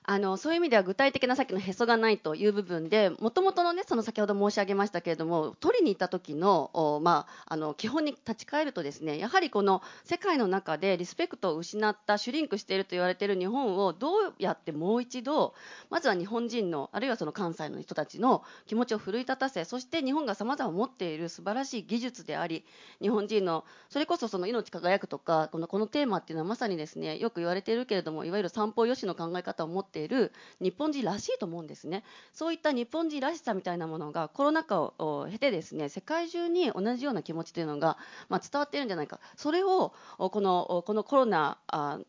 [0.04, 6.70] あのそういう意味では具体的なさっきのへそがないという部分でもともとのねその先ほど申し上げましたけれども取りに行った時の
[7.02, 15.54] まあ、あの基本に立ち返るとですねやはりこの世界の中でリスペクトを失ったシュリンクしていると言われている日本をどうやってもう一度
[15.90, 22.64] まずは日本人のあるいはその関西の人たちの気持ちを奮い立たせそして日本がさまざま持っている素晴らしい技術であり
[23.00, 32.02] 日本人のそれこそその命輝くとかこのこのテーマっていうのはまさにですねよく言われているけれどもいわゆる散歩よしの考え方を持ってている日本人らしいと思うんですね。
[32.32, 39.20] そういった日本人らしさみたいなものがコロナ禍を経てですね世界中に同じような気持ちというのが、まあ、伝わっているんじゃないか。
[39.36, 41.58] それをこのこのコロナ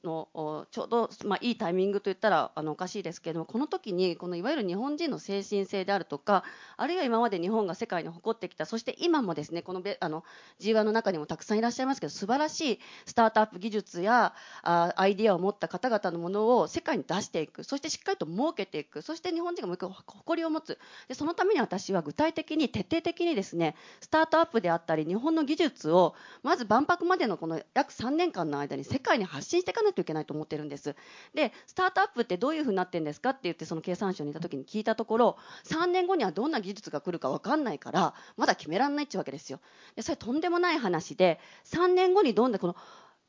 [0.04, 6.44] のちょうど、まあ、いいタイミングといったらあのおかしいですけれどもこの時にこのいわゆる日本人の精神性であるとか
[6.78, 10.24] あるいは今まで日本が世界に誇ってきたそして今もですねこのあの
[10.60, 17.64] G1 の中にもたくさんいらっしゃいますけど素晴らしいスタートアップ技術やあアイディアを持った方々のものを世界に出していく。
[17.74, 19.02] そしてしっかりと設けていく。
[19.02, 20.78] そして日本人がもう一回誇りを持つ。
[21.08, 30.96] でそのために私は具体的に徹底的にですねスタートアップであったり日本の技術をまず万博までのこの約3年間の間に世界に発信していかないといけないと思ってるんです。
[31.34, 39.60] でスタートアップってどういうふうになってるんですかって言ってその経産省にいた時に聞いたところ3年後にはどんな技術が来るか分かんないからまだ決められないっていうわけですよ。
[39.96, 42.76] でそれとんでもない話で3年後にどんなこの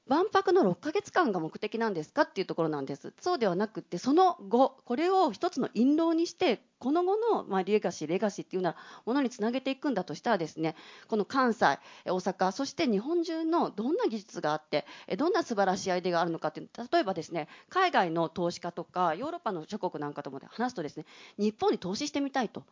[0.06, 3.14] 万博の6ヶ月間が目的なんですかっていうところなんです。
[3.20, 10.76] そうではなくてその後これを一つの印籠にしてこの後の、まあ、レガシーレガシーっていうようなものにつなげていくんだとしたらですね
[11.08, 14.84] この関西大阪そして日本中のどんな技術があって
[15.16, 21.06] どんな素晴らしいアイデアがあるのかっていう例えばですね海外の投資家とかヨーロッパの諸国なんかとも話すとですね
[21.38, 22.64] 日本に投資してみたいと。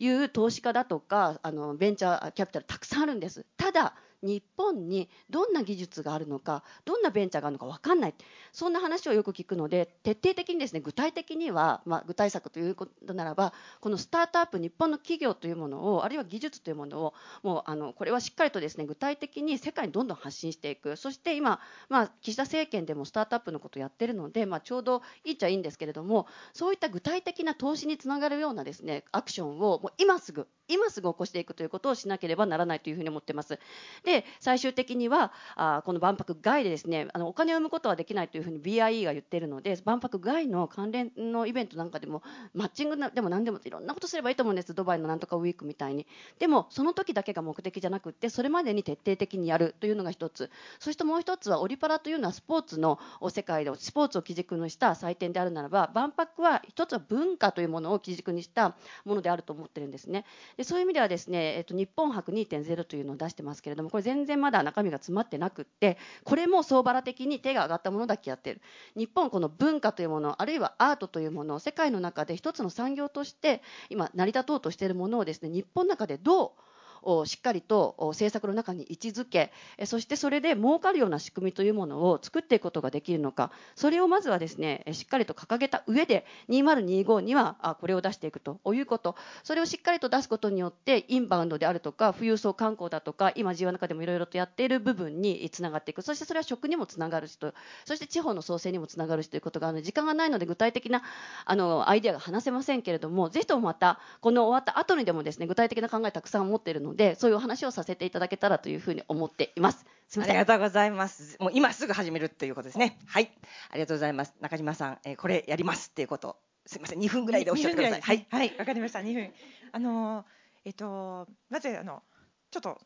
[0.00, 3.44] いう投資家だとかあのベンチャーキャピタルたくさんあるんです。
[3.56, 8.14] ただ日本にどんな技術があるのかどんなベンチャーがあるのか分かんない。
[8.52, 20.96] そんな話をよく聞くので徹底的にですね具体的には、まあ、具体策ということならばこのスタートアップ日本の企業というものをあるいは技術というものをもうあのこれはしっかりとですね具体的に世界にどんどん発信していく。
[20.96, 33.58] そして今、まあ、岸田政権でもスタートアップのことをやってるので、まあ、ちょうどいいっちゃいいんですけれどもそういった具体的な投資につながるようなですねアクションをも今すぐ今すぐ起こしていくということをしなければならないというふうに思ってます。
[34.04, 42.22] で最終的にはあこの万博外でですねあのお金を生むことはできないというふうに BIE が言っているので万博外の関連のイベントなんかでも
[42.54, 44.74] マッチングでも何でもいろんなことすればいいと思うんです。
[44.74, 46.06] ドバイのなんとかウィークみたいに。
[46.38, 50.50] でもその時だけが目的じゃなくてそれまでに徹底的にやるというのが一つ。
[50.78, 52.98] そしてもう一つはオリパラというのはスポーツの
[53.28, 60.24] 世界でスポーツを基軸にした祭典であるならば万博は一つは文化というものを基軸にしたものであると思ってるんですね。
[60.56, 68.60] でそういう意味ではですねえっと、日本博2.0というのを出してますけれどもこれ全然まだ中身が詰まってなくってこれも相場ら的に手が上がったものだけやってる。
[68.96, 76.69] 日本この文化というものあるいはアートというものを世界の中で一つの産業として今成り立とうとしているものをですね日本の中でどう
[77.02, 79.52] をしっかりと政策の中に位置づけ
[79.84, 83.50] そしてそれで儲かるような仕組みというものを作っていくことができるのか。
[83.74, 89.16] それをまずはですねしっかりと掲げた上で2025にはこれを出していくということ。
[89.44, 96.02] それをしっかりと出すことによってインバウンドであるとか富裕層観光だとか今、自由の中でもいろいろとやっている部分につながっていく。
[96.02, 97.52] そしてそれは食にもつながるしと
[97.84, 101.02] そして地方の創生にもつながるしということがあの時間がないので具体的な
[101.44, 109.84] あのアイデアが話せませんけれどもぜひともまたこの終わった後にでもですね具体的な考えたくさん持っているのでそういうお話をさせていただけたらというふうに思っています。
[110.08, 110.36] すみません。
[110.36, 111.36] ありがとうございます。
[111.40, 112.98] もう今すぐ始めるっていうことですね。
[113.06, 113.30] はい。
[113.70, 114.34] ありがとうございます。
[114.40, 116.36] 中島さん、えー、これやりますっていうこと。
[116.66, 117.00] すみません。
[117.00, 118.00] 2分ぐらいでおっしゃってください。
[118.00, 118.26] はい。
[118.30, 118.56] はい。
[118.58, 119.00] わかりました。
[119.00, 119.32] 2分。
[119.72, 120.24] あの
[120.64, 122.02] えっとまずあの
[122.50, 122.80] ちょっと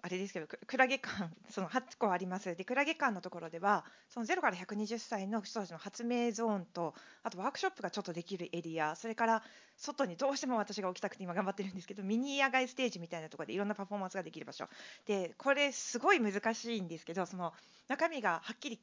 [0.00, 2.54] あれですけどクラゲ館 その8個あります。
[2.54, 9.42] でクラゲ館のところではその0から120歳の人たちの発明ゾーンとあとワークショップがちょっとできるエリアそれから
[9.76, 14.68] 外にどうしても私が置きたくて今頑張ってるんですけどミニ野外ステージみたいなところでいろんなパフォーマンスができる場所。
[15.04, 17.52] でこれすごい難しいんですけどその
[17.88, 18.80] 中身がはっきり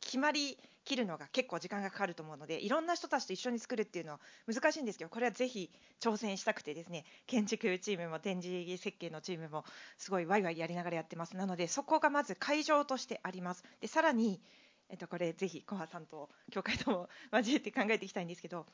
[0.00, 9.64] 決まりきるのが結構時間がかかると思うのでいろんな人たちと一緒に作るっていうのは難しいんですけどこれはぜひ挑戦したくてですね建築チームも展示設計のチームも
[9.98, 11.36] すごいワイワイやりながらやってます。
[11.36, 13.64] なのでそこがまず会場としてあります。
[13.80, 14.40] でさらに
[14.90, 18.66] えっと、これぜひコハさんと協会とも交えて考えていきたいんですけど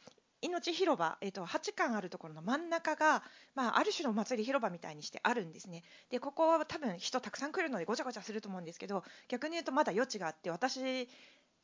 [0.43, 3.23] 命広場、えっと、8館あるところの真ん中が、
[3.55, 5.83] まあ、ある種の祭り広場みたいにしてあるんですね。
[6.11, 11.09] でここは多分人たくさん来るのでごちゃごちゃすると思うんですけど逆に言うとまだ余地があって私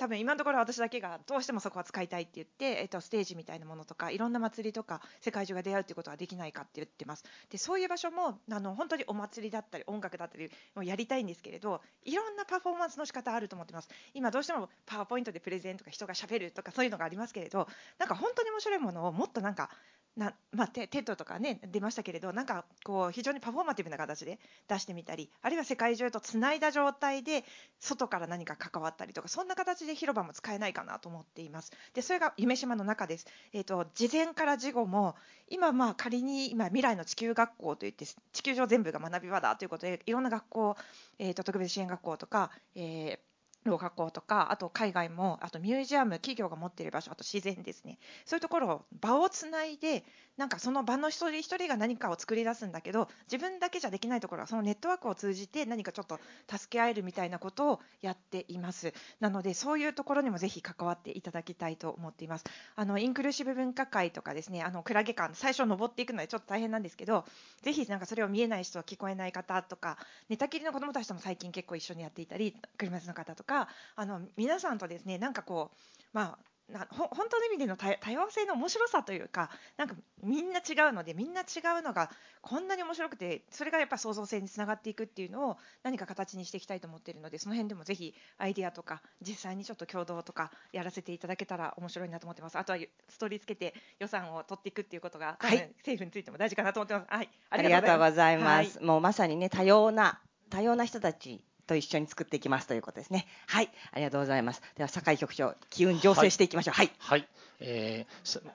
[0.02, 7.22] 多分今のところ私だけがどうしてもそこは使いたいって言って、えっと、ステージみたいなものとかいろんな祭りとか世界中が出会うっていうことはできないかって言ってます。
[7.50, 13.88] でそういう場所もあの本当にお祭りだったり音楽だったりもやりたいんですけれどいろんなパフォーマンスの仕方あると思ってます。
[14.12, 19.70] 今どうしてもパワーポイントでプレゼンとか人がしゃべるとかそういうのがありますけれどなんか本当に面白いものをもっとなんか
[20.16, 27.44] なまあ、テテッドとかね出ましたけれどなんかこう非常にパフォーマティブな形で出してみたりあるいは世界中とつないだ状態で
[27.80, 31.72] 外から何か関わったりとかそんな形で広場も使えないかなと思っています。
[31.94, 35.14] でそれが夢島の中です、えーと、事前から事後も
[35.48, 40.76] 今まあ仮に今未来の地球学校といって地球上全部が学び場だということでいろんな学校、
[41.18, 43.31] えーと、特別支援学校とか、えー
[43.64, 47.98] 老学校とかあと海外もあとミュージアム企業が持っている場所あと自然ですね。
[48.24, 50.04] そういうところを場をつないで
[50.36, 58.92] なんかその場の一人一人が何かを作り出すんだけど自分だけじゃできないところはそのネットワークを通じて何かちょっと助け合えるみたいなことをやっています。
[59.20, 62.44] なのでそういうところにもぜひ関わっていただきたいと思っています。
[62.76, 67.24] あのインクルーシブ文化会とかですねあのクラゲ館最初登っていくのでちょっと大変なんですけど
[67.62, 69.98] ぜひなんかそれを見えない人聞こえない方とか
[70.28, 73.51] 寝たきりの子どもたちとも最近結構一緒にやっていたり車椅子の方とか
[73.96, 75.76] あの皆さんとですねなんかこう
[76.12, 76.38] まあ
[76.72, 81.44] な本当の意味での多様性の面白さというかなんかみんな違うのでみんな違
[81.78, 82.10] うのが
[82.40, 92.58] こんなに面白くてそれがやっぱ創造性につながっていくっていうのを何か形にしていきたいと思っているのでその辺でもぜひアイデアとか実際にちょっと共同とかやらせていただけたら面白いなと思ってます。
[92.58, 97.06] あとはストーリーつけて予算を取っていくっていうことが、はい、政府についても大事かなと思ってます。
[97.08, 103.26] はい、ありがとうございます、はい、もうまさにね多様な多様な人たちと一緒に作っていきますということですね。
[103.46, 104.62] はい、ありがとうございます。
[104.76, 106.74] では酒井局長、機運醸成していきましょう。
[106.74, 106.92] はい。
[106.98, 107.28] はい、
[107.60, 108.52] えー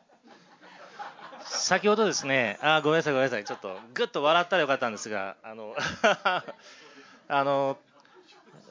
[1.49, 5.73] 先ほどですね、あごめんなさい、ごめんなさい、ちょっとぐっと笑ったらよかったんですが、あの
[7.29, 7.77] あの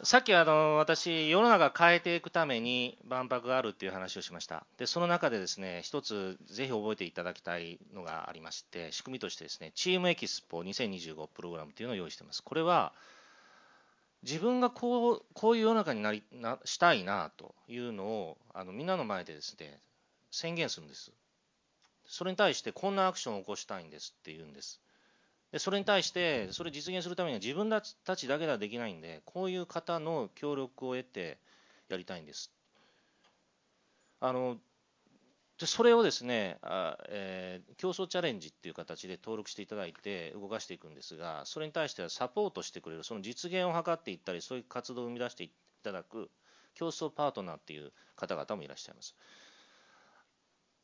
[0.03, 4.67] さっきあの私、世の中変えていくために万博があるっていう話をしました。
[4.77, 12.43] で、その中でですね、一つぜひ覚えていただきたいのがありまして、仕組みとしてですね、チームエキスポ2025プログラムというのを用意しています。
[12.43, 12.93] これは
[14.23, 19.81] 自分がこうこういう世の中になりなしたいなというのをあのみんなの前でですね
[20.31, 21.13] 宣言するんです。
[22.09, 24.81] それに対してこんなアクションを起こしたいんですって言うんです。
[25.53, 31.39] でそれに対してそれ実現するためには自分たちだけではできないんでこういう方の協力を得て
[31.89, 32.51] やりたいんです
[34.21, 34.57] あの
[35.59, 46.31] でそれをですねあ、えー、競争チャレンジっていう形で登録していただいて動かしていくんですがそれに対してはサポートしてくれるその実現を図っていったりそういう活動を生み出していただく
[46.75, 49.17] 競争パートナーっていう方々もいらっしゃいます。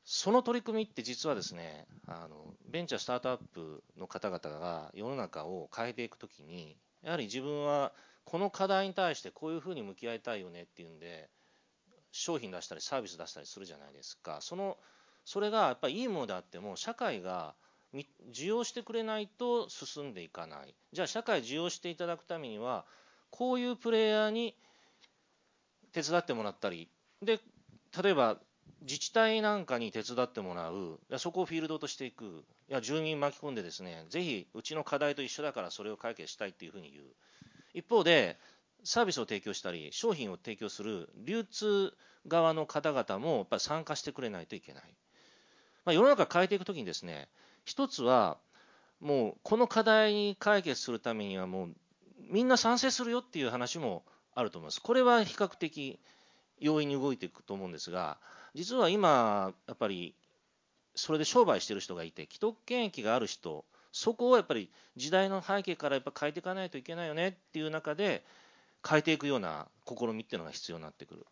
[0.05, 7.93] その取り組みって実はですねあのベンチャースタートアップの方々が世の中を変えていくときにやはり自分は
[8.25, 11.29] この課題に対してこういうふうに向き合いたいよねっていうんで
[12.13, 14.39] 商品出したりサービス出したりするじゃないですか。
[14.41, 14.79] その
[15.25, 17.55] それがやっぱりいいものであっても社会が
[18.33, 20.75] 需要してくれないと進んでいかない。
[20.93, 22.85] じゃあ社会需要していただくためには
[23.31, 24.55] こういうプレイヤーに
[25.93, 26.89] 手伝ってもらったり
[27.23, 27.41] で
[28.03, 28.39] 例えば
[28.83, 37.05] 自治体なんかに手伝ってもらう、そこをフィールドとしていく、いや住民巻き込んでですね、ぜひうちの課題と一緒だからそれを解決したいっていうふうに言う。
[37.75, 38.39] 一方で、
[38.85, 41.95] サービスを提供したり、商品を提供する流通
[42.27, 44.85] 側の方々もやっぱ参加してくれないといけない。
[45.85, 47.29] まあ、世の中変えていくときにですね、
[47.65, 48.39] 一つは、
[49.01, 51.75] もうこの課題に解決するためにはもう
[52.31, 54.81] みんな賛成するよっていう話もあると思います。
[54.81, 55.99] これは比較的
[56.61, 58.19] 容易に動いていくと思うんですが、
[58.55, 60.15] 実は今、やっぱり
[60.95, 68.25] それで商売してる人がいて、既得権益がある人、そこをやっぱり時代の背景からやっぱ変えていかないといけないよねっていう中で、
[68.89, 71.27] 変えていくような試みっていうのが必要になってくる。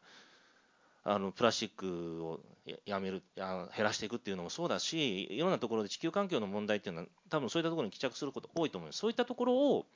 [1.03, 2.41] あのプラスチックを
[2.85, 9.87] やめるあ減らしていくっていうのもそうだしいろんなところで地球環境の問題っていうのは多分そういったところに帰着すること多いと思いますそういったところを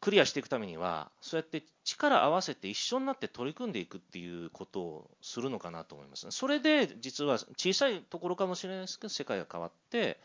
[0.00, 10.18] クリアしていくためにはそうやって力合わせて一緒になって取り組んでいくっていうことをするのかなと思います、ね、それで実は小さいところかもしれないですけど世界が変わって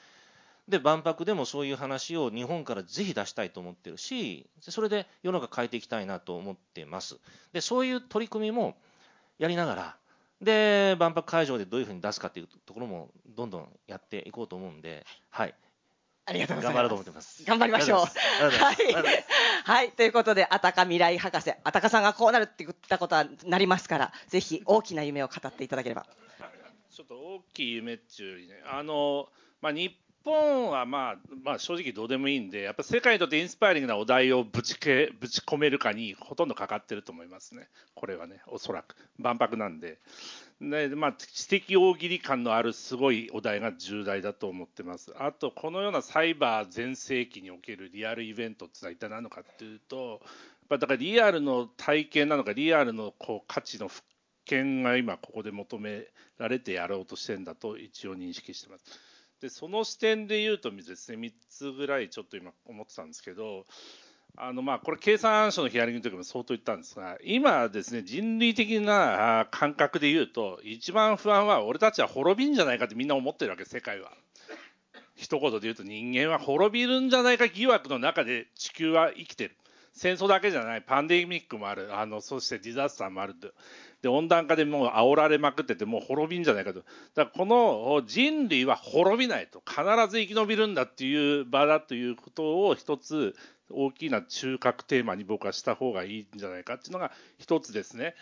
[0.68, 7.18] で万博でもそういう話を日本からぜひ出したいと思ってるしそれで世の中変えていきたいなと思ってます
[7.54, 8.76] でそういう取り組みも
[9.40, 9.96] やりながら
[10.42, 15.56] で万博会場でどういうふうに出すかっていうところもどんどんやっていこうと思うんで、はい、
[16.28, 16.76] ありがとうございます。
[16.76, 17.44] 頑張ろうと思ってます。
[17.46, 18.00] 頑張りましょう。
[18.00, 18.76] はい。
[19.64, 19.92] はい。
[19.94, 26.06] ということで、あたか未来博士、あたかさんがこうなるって言ったことはなりますから、ぜひ大きな夢を語っていただければ。
[26.92, 29.30] ちょっと大きい夢っちゅうね、あの、
[29.62, 29.96] まあ、日
[30.28, 37.70] 本はまあ、まあ、正直どうでもいいんで、やっぱ世界にとってインスパイリングなお題をぶちけぶち込めるかにほとんどかかってると思いますね。
[37.96, 38.96] これはね、おそらく。
[39.18, 40.00] 万博なんで。
[40.60, 45.14] でまあ、知的大喜利感のあるすごいお題が重大だと思ってます。
[45.18, 50.22] あと、このようなサイバー全盛期におけるリアルイベントってのは一体何のかっていうと、
[50.70, 54.06] だからリアルの体験なのか、リアルのこう価値の復
[54.46, 58.84] 権が今ここで求められてやろうとしてるんだと一応認識してます。
[59.42, 63.66] で、その視点で言うとですね、3つぐらいちょっと今思ってたんですけど、
[64.40, 74.12] あのまあこれ経産省のヒアリングの時も相当言ったんですが今ですね人類的な感覚で言うと一番不安は俺たちは滅びんじゃないかってみんな思ってるわけ世界は。
[75.16, 79.56] 一言で言うと人間は滅びるんじゃないか疑惑の中で地球は生きてる。
[79.98, 83.36] 戦争だけじゃないパンデミックもあるあのそしてディザスターもある
[84.02, 93.36] で温暖化でもう煽られまくっててもう滅びんじゃないかとだからこの人類は滅びないと必ず生き延びるんだっていう場だということを一つ
[93.70, 98.16] 大きな中核テーマに僕はした方がいいんじゃないかっていうのが一つですね。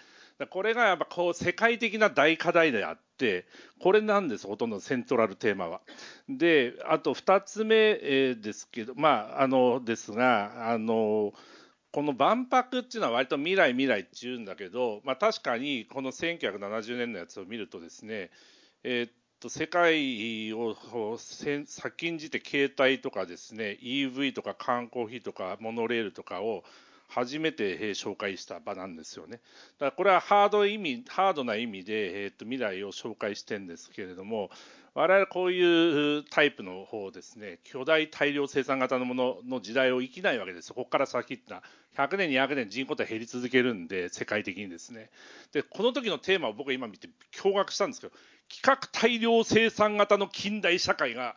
[0.50, 3.46] これがやっぱこう世界的な大課題であって、
[3.80, 5.80] これなんです、ほとんどセントラルテーマは。
[6.28, 7.96] で、あと2つ目
[8.36, 11.34] ですけど、まあ、あのですが、あの
[11.96, 18.32] この万博っていうのは割と未来未来っていうんだけど、まあ、確かにこの1970年のやつを見るとですね、
[18.84, 20.76] えー、と世界を
[21.18, 26.66] 先んじて携帯とかですね EV とか缶コーヒーとかモノレールとかを
[27.08, 29.40] 初めて紹介した場なんですよね。
[29.80, 34.50] だからこれはハード意味ハードな意味で、えー、と未来を紹介してるんですけれども
[34.98, 40.68] 我々こういうタイプの方ですね巨大大量生産型のものの時代を生きないわけです。
[40.68, 41.64] そこから先ってのは
[41.98, 45.10] 100年200年人口って減り続けるんで世界的にですね。
[45.52, 48.14] でこの時のテーマを僕は今見て驚愕したんですけど
[48.50, 51.36] 企画大量生産型の近代社会が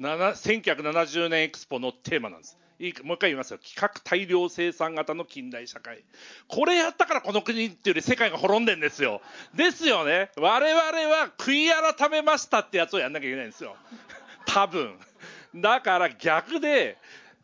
[0.00, 2.58] 1970年エクスポのテーマなんです。
[2.80, 3.58] いいもう一回言いますよ。
[3.58, 6.02] 企画大量生産型の近代社会。
[6.48, 9.20] これやったからこの国っていうより世界が滅んでんですよ。
[9.54, 10.30] ですよね。
[10.36, 13.76] 我々は悔い改めましたってやつをやんなきゃいけないんですよ。
[14.46, 14.98] 多分。
[15.54, 16.96] だから逆で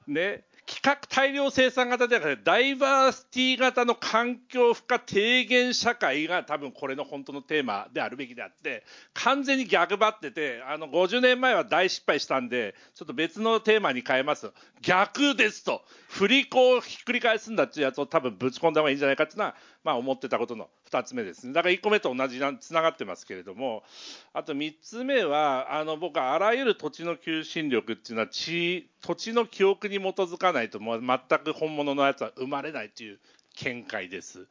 [0.06, 0.44] ね
[0.86, 14.52] 較大量生産型ではなくてダイバーシティ型の環境負荷低減社会が多分これの本当のテーマであるべきであって完全に逆張っててあの50年前は大失敗したんでちょっと別のテーマに変えます。
[14.82, 15.82] 逆ですと。
[16.08, 19.56] 振り子をひっくり返すんだっていうやつを多分ぶち込んだ方がいいんじゃないかっていうのは、
[19.86, 23.84] まあ、思ってたことの2つ目ですねだから1個目と同じつながってますけれども
[24.32, 33.20] あと3つ目はあの僕はあらゆる土地の求心力っていうのは地土地の記憶に基づかないともう全く本物のやつは生まれないという
[33.54, 34.48] 見解です。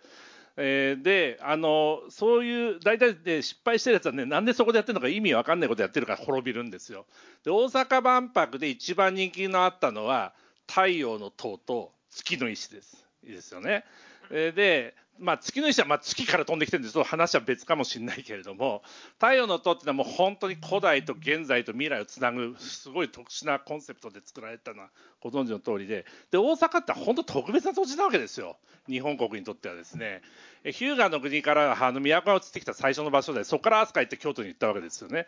[0.55, 7.05] えー、であのそういう大体で失敗してるやつはねなんでそこでやってるのか意味わかんないことやってるから滅びるんですよ。
[7.43, 10.33] で大阪万博で一番人気のあったのは
[10.65, 13.05] 太陽の塔と月の石です。
[13.25, 13.83] いいですよね。
[14.29, 18.81] でまあ、月の石はまあ月から飛んできてるんです話は別かもしれないけれども
[19.13, 24.89] 太陽の塔っていうのはもう本当に古代と現在と未来をつなぐすごい特殊なコンセプトで作られたのは
[25.21, 28.57] ご存知の通りでで大阪って本当特別な土地なわけですよ。
[28.87, 30.21] 日本国にとってはですね。
[30.63, 35.27] 日向の国からあの都が移ってきた最初の場所でそこから飛鳥行って京都に行ったわけですよね。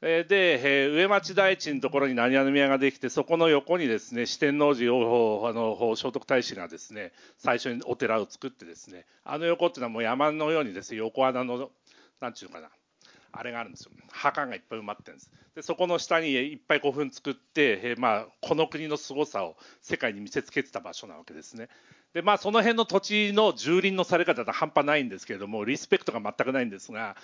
[0.00, 10.92] で上町台地のところに何屋宮ができてそこの横にですね四天王寺をあの聖徳太子がですね最初にお寺を作ってですねあの横っていうのはもう山のようにです。
[10.92, 11.70] ね横穴の
[12.20, 12.70] なんていうのかな。
[13.30, 13.90] あれがあるんですよ。
[14.10, 15.30] 墓がいっぱい埋まってるんです。
[15.54, 21.68] でそこの下にいっぱい古墳作って、えまあ、この国の凄さを世界に見せつけてた場所なわけですね。
[22.14, 27.16] でまあその辺の土地の蹂躙のされ方って半端ないんですけれどもリスペクトが全くないんですが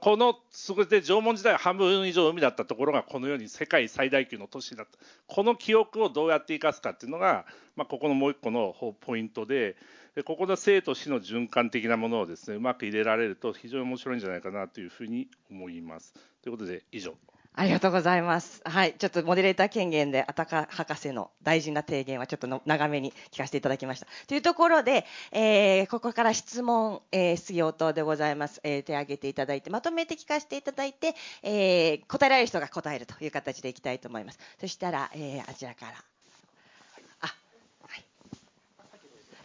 [0.00, 4.98] このそれで縄文時代は半分以上海だったところがこのように世界最大級の都市だった。
[5.28, 7.46] この記憶をどうやって生かすかっていうのが、
[7.76, 9.76] まあ、ここのもう一個のポイントで
[10.14, 16.14] でここの生と死の循環的なものをですねうまく入れられると非常に面白いんじゃないかなというふうに思います。
[16.42, 17.14] ということで以上
[17.54, 18.62] ありがとうございます。
[18.64, 18.94] はい。
[18.94, 24.06] ちょっとモデレーター権限で、あたか博士の大事な提言はちょっとの長めに聞かせていただきました。
[24.26, 28.60] というところで、えー、ここから質問、えー、質疑応答でございます。
[28.64, 34.38] えー、手を挙げていただいて、まとめて聞かせていただいて、えー、答えられる人が答えるという形でいきたいと思います。
[34.58, 36.11] そしたら、えー、あちらから。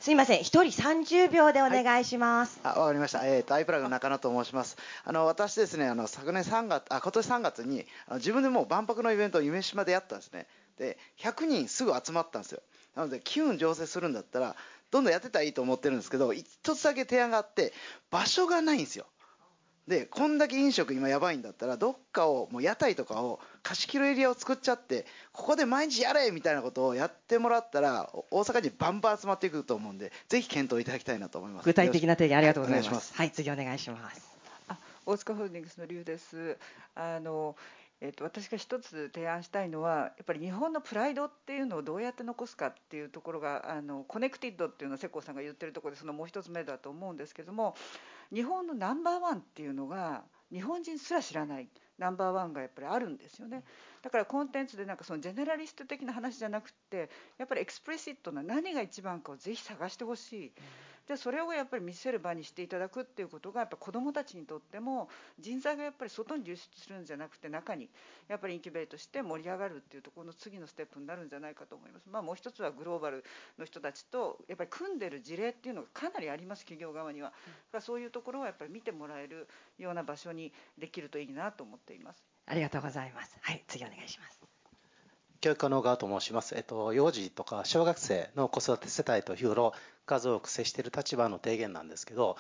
[0.08, 2.62] すみません、一人30秒でお願いします。
[2.64, 3.28] はい、あ、わかりました。
[3.28, 4.78] えっ、ー、と、アイプラグの中野と申します。
[5.04, 10.48] あの、私ですね、あの、昨年3月、あ、今年3月に、あの自分でもう万博のイベントを夢島でやったんですね。
[10.78, 12.62] で、100人すぐ集まったんですよ。
[12.96, 14.56] なので、機運醸成するんだったら、
[14.92, 17.74] どんどんやってたらいいと思ってるんですけど、一つだけ提案があって、
[18.10, 19.08] 場所がないんですよ。
[19.88, 31.66] でこんだけ飲食今やばいんだったらどっかをもう屋台とかを貸し切るエリアを作っちゃってここで毎日やれみたいなことをやってもらったら大阪にバンバン集まっていくと思うんでぜひ検討いただきたいなと思います。
[31.66, 33.14] 具体的な提言ありがとうございます。
[33.16, 34.38] はい次お願いします。
[34.68, 36.58] あ大塚ホールディングスの龍です。
[36.96, 37.56] あの
[38.00, 47.76] えー、と私が一つ提案したいのはやっぱり日本のプライドっていうのをどうやって残すかっていうところがあの connected っていうのは世耕さんが言ってるところでそのもう一つ目だと思うんですけども
[48.34, 51.68] 日本のナンバーワンっていうのが日本人すら知らない
[51.98, 53.64] ナンバーワンがやっぱりあるんですよね
[54.02, 60.52] だからコンテンツでなんかそのジェネラリスト的な話じゃなくってやっぱり explicit な何が一番かをぜひ探してほしい。
[61.08, 65.08] でそれをやっぱり見せる場にしていただくっていうことがやっぱ子どもたちにとっても
[65.40, 67.90] 人材がやっぱり外に流出するんじゃなくて中に
[68.28, 72.08] やっぱりインキュベートして盛り上がるっていうところの次のステップになるんじゃないかと思います。
[72.12, 73.24] まあ、もう一つはグローバル
[73.58, 77.32] の人たちとやっぱり組んでる事例っていうのがかなりあります企業側には。
[77.72, 79.48] だそういうところをやっぱり見てもらえる
[79.78, 82.24] ような場所にできるといいなと思っています。
[82.46, 83.38] ありがとうございます。
[83.42, 84.48] はい、次お願いします。
[85.40, 86.56] 教育科の側と申します。
[86.56, 89.74] えっと、幼児とか小学生の子育て世帯と日頃
[90.08, 92.38] 数多く接している立場の提言なんですけど、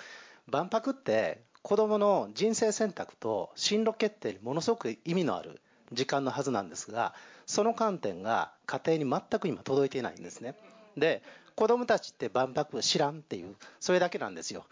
[0.47, 5.61] 万博って子どもの人生選択と進路決定にものすごく意味のある
[5.91, 7.13] 時間のはずなんですが、
[7.45, 10.55] その観点が家庭に全く今届いていないんですね。
[10.97, 11.22] で、
[11.55, 14.65] 子どもたちって万博知らんっていう、それだけなんですよ。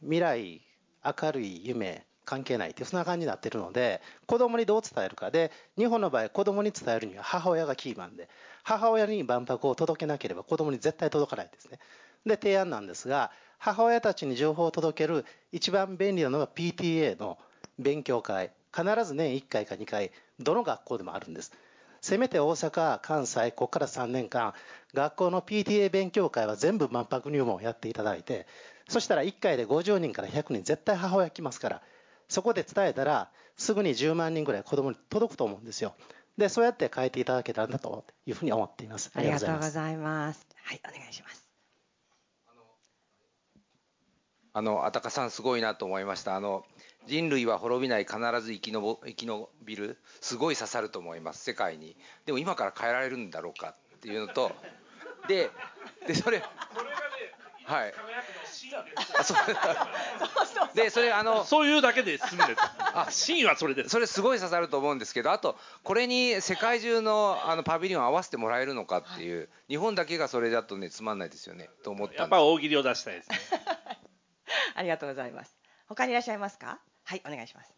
[0.00, 0.62] 未来、
[1.04, 8.28] 明るい夢、関係ないってそんな感じになってるので子供にどう伝えるかで日本の場合子供に伝えるには母親がキーマンで
[8.62, 11.78] 母親に万博を届けなければ子供に絶対届かないですね
[12.26, 17.38] で提案なんですが母親たちに情報を届ける一番便利なのが PTA の
[17.78, 18.52] 勉強会。
[18.74, 21.52] 必ず年1回か2回どの学校でもあるんです。
[22.00, 24.54] せめて大阪関西ここから3年間
[24.94, 28.46] 学校の PTA 勉強会は全部万博入門をやっていただいて
[28.88, 31.82] そしたら1回で50人から100人絶対母親来ますから
[32.28, 35.94] そこで伝えたらすぐに10万人ぐらい子供に届くと思うんですよ。
[36.36, 39.10] でそうやって変えていただけたらなというふうに思っています。
[39.14, 40.46] ありがとうございます。
[40.62, 41.47] はいお願いします。
[44.58, 46.34] あのあたかさんすごいなと思いました。
[46.34, 46.64] あの
[47.06, 51.44] 人類は滅びない必ず生きの生き延びるすごい刺さると思います。
[51.44, 51.96] 世界に。
[52.26, 54.50] でも今から変えられるんだろうかっていうのと
[55.28, 55.52] で
[56.08, 56.42] でそれ
[57.68, 57.92] はい。
[59.18, 59.36] あそう。
[60.74, 62.60] でそれあのそういうだけで済むんです。
[62.60, 63.90] あ真意はそれです。
[63.90, 71.68] それすごい刺さると思うんですけどあとこれに世界中のあのパビリオン合わせてもらえるのかっていう、はい、日本だけがそれだとねつまんないですよね。
[71.84, 73.38] と思ったやっぱ大喜利を出したいですね
[74.78, 75.56] ありがとうございます。
[75.88, 76.78] 他にいらっしゃいますか？
[77.04, 77.74] はいお願いします。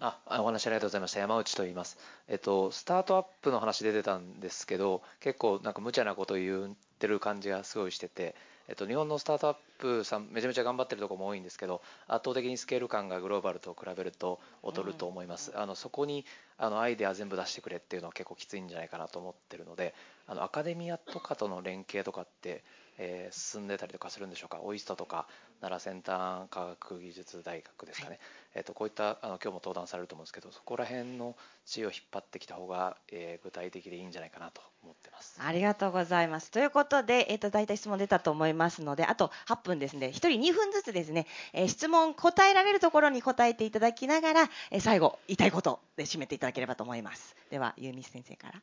[0.00, 1.18] あお話ありがとうございました。
[1.18, 8.36] 山内と言います、えっと、スタートアップの話出てたんですけど結構なんか無茶なこと言ってる感じがすごいしてて、
[8.68, 16.26] えっと、日本のスタートアップさんめちゃめちゃ頑張ってるところも多いんですけど圧倒的にスケール感がグローバルと比べると劣ると思います、あのそこに
[16.58, 19.94] あのアイデア全部出してくれっていうのは結構きついんじゃないかなと思ってるので
[20.26, 22.62] あのアカデミアとかとの連携とかって
[22.98, 25.26] えー、進んでたりとかするんでしょうか、オイストとか
[25.60, 28.18] 奈良先端科学技術大学ですかね、はい、
[28.56, 35.40] えーと、こういったあの今日も登壇されると思うんですけど、そこら辺の知恵を引っ張ってきた方が、えー、具体的でいいんじゃないかなと思ってます。
[35.40, 36.50] ありがとうございます。
[36.50, 47.36] ということで、えーと、大体質問出たと思いますので、あと8分ですね、1人2分ずつですね、えー、質問答えられるところに答えていただきながら、えー、最後、言いたいことで締めていただければと思います。
[47.50, 48.62] では、ユーミス先生から。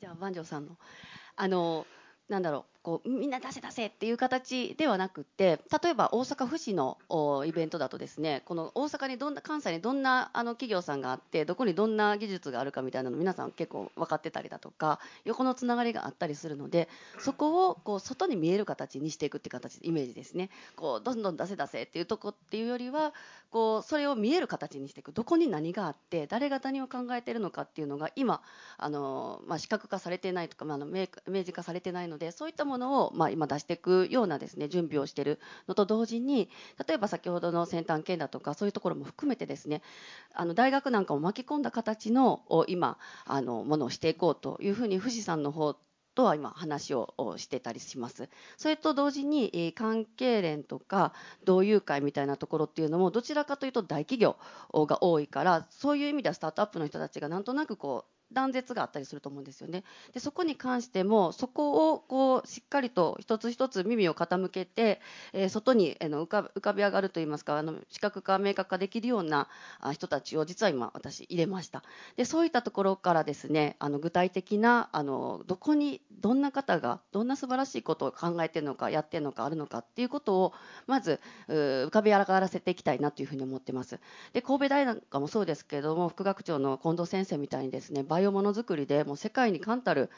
[0.00, 0.76] じゃあ、万丈さんの。
[1.36, 1.86] あの
[2.28, 6.98] なんだろうこうみんな出せ出せっていう形ではなくて例えば大阪府市の
[7.46, 20.50] イベントだとですねこの大阪にどんな関西にどんなあの企業さんがあってどこにどんな技術があるかみたいなの皆さん結構分かってたりだとか横のつながりがあったりするのでそこをこう外に見える形にしていくっていう形イメージですね。
[20.76, 23.14] こうどんどん出せ出せっていうとこっていうよりは
[23.50, 25.12] こうそれを見える形にしていく。
[25.12, 28.42] どこに何があって誰が何を考えてるのかっていうのが今
[28.76, 35.38] あの、まあ、視覚化されてないとか、まあの、明示化されてないののでそういったものを、まあ、今出していくようなですね準備をしている
[35.68, 36.48] のと同時に
[36.86, 39.82] 例えば先ほどの先端研だとかそういうところも含めてですね
[40.34, 45.76] あの大学なんかを巻き込んだ形の今あのものをしていこうというふうに富士山の方
[46.14, 48.28] とは今話をしてたりします。
[48.56, 51.12] それと同時に関係連とか
[51.44, 54.36] 同友会みたいなところっていうのもどちらかというと大企業
[54.72, 59.84] が多いからそういう意味ではスタートアップの人たちがなんとなくこう断絶があったりすると思うんですよね。
[60.12, 65.00] でそこに関してもそこをこうしっかりと一つ一つ耳を傾けて、
[65.32, 69.48] えー、外にあの浮か浮かび上がるといいますかあの視覚化明確化できるような
[69.92, 71.82] 人たちを実は今私入れました。
[72.16, 80.52] でそういったところからですねあの具体的なあのどこにどんな方がどんな素晴らしいことを考えてるのかやってるのかあるのかっていうことを
[80.86, 84.00] まず浮かび上がらせていきたいなというふうに思ってます。
[84.32, 90.08] で神戸大学もそうですけれども副学長の近藤先生みたいにですねバイイオものづくりでもう世界に冠たる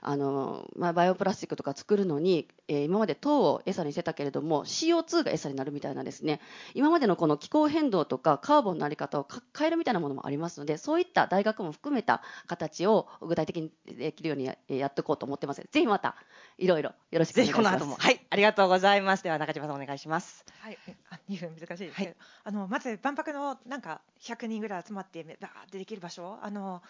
[0.00, 6.40] あの、まあ、バイオプラスチックとか作るのに、えー、今まで糖を餌にしてたけれども CO2 が餌になるみたいなですね。
[6.74, 15.62] 今までのこの気候変動とかカーボンの在り方を変えるみたいなものもありますのでそういった大学も含めた形を具体的にできるようにややっていこうと思ってます。
[15.70, 16.16] ぜひまた
[16.58, 17.62] いろいろよろしくお願いします。
[17.62, 17.96] ぜひこの後も。
[17.96, 19.22] はいありがとうございます。
[19.22, 20.44] では中島さんお願いします。
[20.58, 20.78] はい
[21.10, 26.38] あ2分難しいはい、あのまず万博のなんか100人ぐらい集まってバーってできる場所。
[26.42, 26.82] あの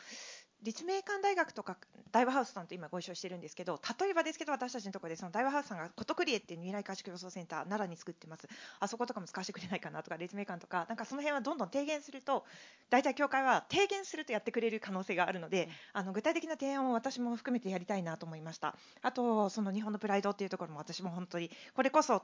[0.62, 1.76] 立命館大学とか
[2.12, 8.48] 大和ハウスさんと今ご一緒してるんですけど例えばですけど私たちのところでその大和ハウスさんがコトクリエっていう未来可視競争センター奈良に作ってます。
[8.80, 10.86] あそことかも使わせてくれないかなとか立命館とか。
[10.88, 12.44] なんかその辺はどんどん提言すると
[12.90, 18.76] 大体協会は提言するとやってくれる可能性があるので、あの具体的な提案を私も含めてやりたいなと思いました。
[19.00, 22.22] あとその日本のプライドっていうところも私も本当にこれこそ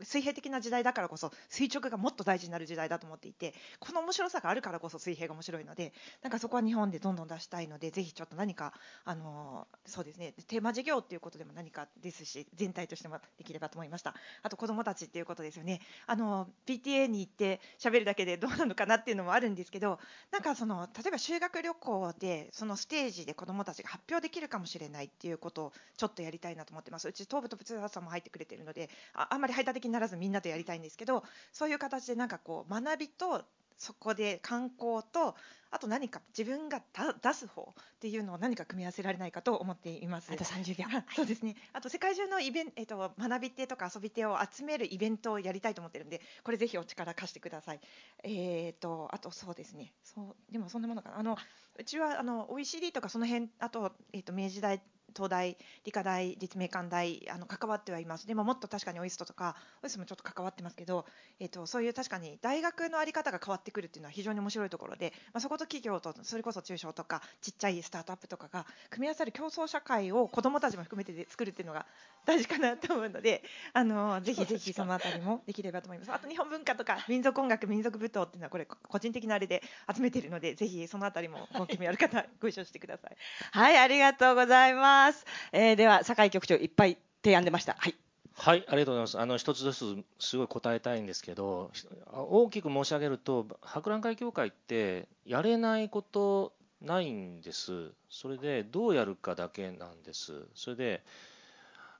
[0.00, 8.72] 水平的な時代だからこそ垂直がもっと大事になる時代だと思っていてこの面白さがあるからこそ水平が面白いのでなんかそこは日本でどんどん出したいののでぜひちょっと何か
[9.04, 14.14] あのそうですねテーマ事業っていうことでも何かですし全体としてもできればと思いました。
[14.42, 15.80] あと子どもたちっていうことですよね。
[16.06, 19.98] あの PTA に行って喋るだけでどうなのかなっていうのもあるんですけど
[20.30, 27.08] なんかその例えば修学旅行でそのステージで子どもたちが発表できるかもしれないっていうことをちょっとやりたいなと思ってます。
[27.08, 33.44] うち東部と仏さんも入ってくれてるのでああんまり排他的にならずみんなとやりたいんですけどそういう形でなんかこう学びと
[33.76, 35.34] そこで観光と
[35.74, 36.80] あと何か自分が
[37.20, 40.30] 出す方っていうのを何か組み合わせられないかと思っています。
[40.32, 40.84] あと30秒。
[41.16, 41.56] そうですね。
[41.72, 47.80] あと世界中のイベント、えっ、と学び手とか遊び手を集めるイベントをやりたいと思ってるんで、これぜひお力貸してください。
[48.22, 49.92] えっ、とあとそうですね。
[50.04, 51.18] そうでもそんなものかな。
[51.18, 51.36] あの
[51.76, 54.80] うちはあの OECD とかその辺あとえっ、と明治大
[55.14, 58.26] 東大、理科大、立命館大あの関わってはいます。
[58.26, 61.06] でももっと確かにオイストとかオイストもちょっと関わってますけど、
[61.40, 71.86] えっ、とそういう確かに大学のあり方が変わってくるっていうのは非常に面白いところで、まあ、そこと企業とそれこそ中小とかちっちゃいスタートアップとかが組み合わさる競争社会を子どもたちも含めて作るっていうのが
[72.26, 73.42] 大事かなと思うので、
[73.72, 76.12] あのぜひぜひそのあたりもできればと思います。
[76.12, 79.62] あと日本文化とか民族音楽、民族舞踏っていうのはこれ個人的なあれで
[79.94, 83.16] 集めているので、ぜひそのあたりもご興味ある方ご一緒してください。
[83.52, 85.03] はい、ありがとうございます。
[85.04, 87.76] ますえー、では酒井局長いっぱい提案出ました。
[87.78, 87.94] はい。
[88.36, 89.18] はい、ありがとうございます。
[89.18, 91.70] あの一つずつすごい答えたいんですけど、
[92.12, 96.52] 大きく申し上げると、博覧会協会ってやれないこと
[96.82, 97.92] ないんです。
[98.10, 100.32] それでどうやるかだけなんです。
[100.54, 101.02] それで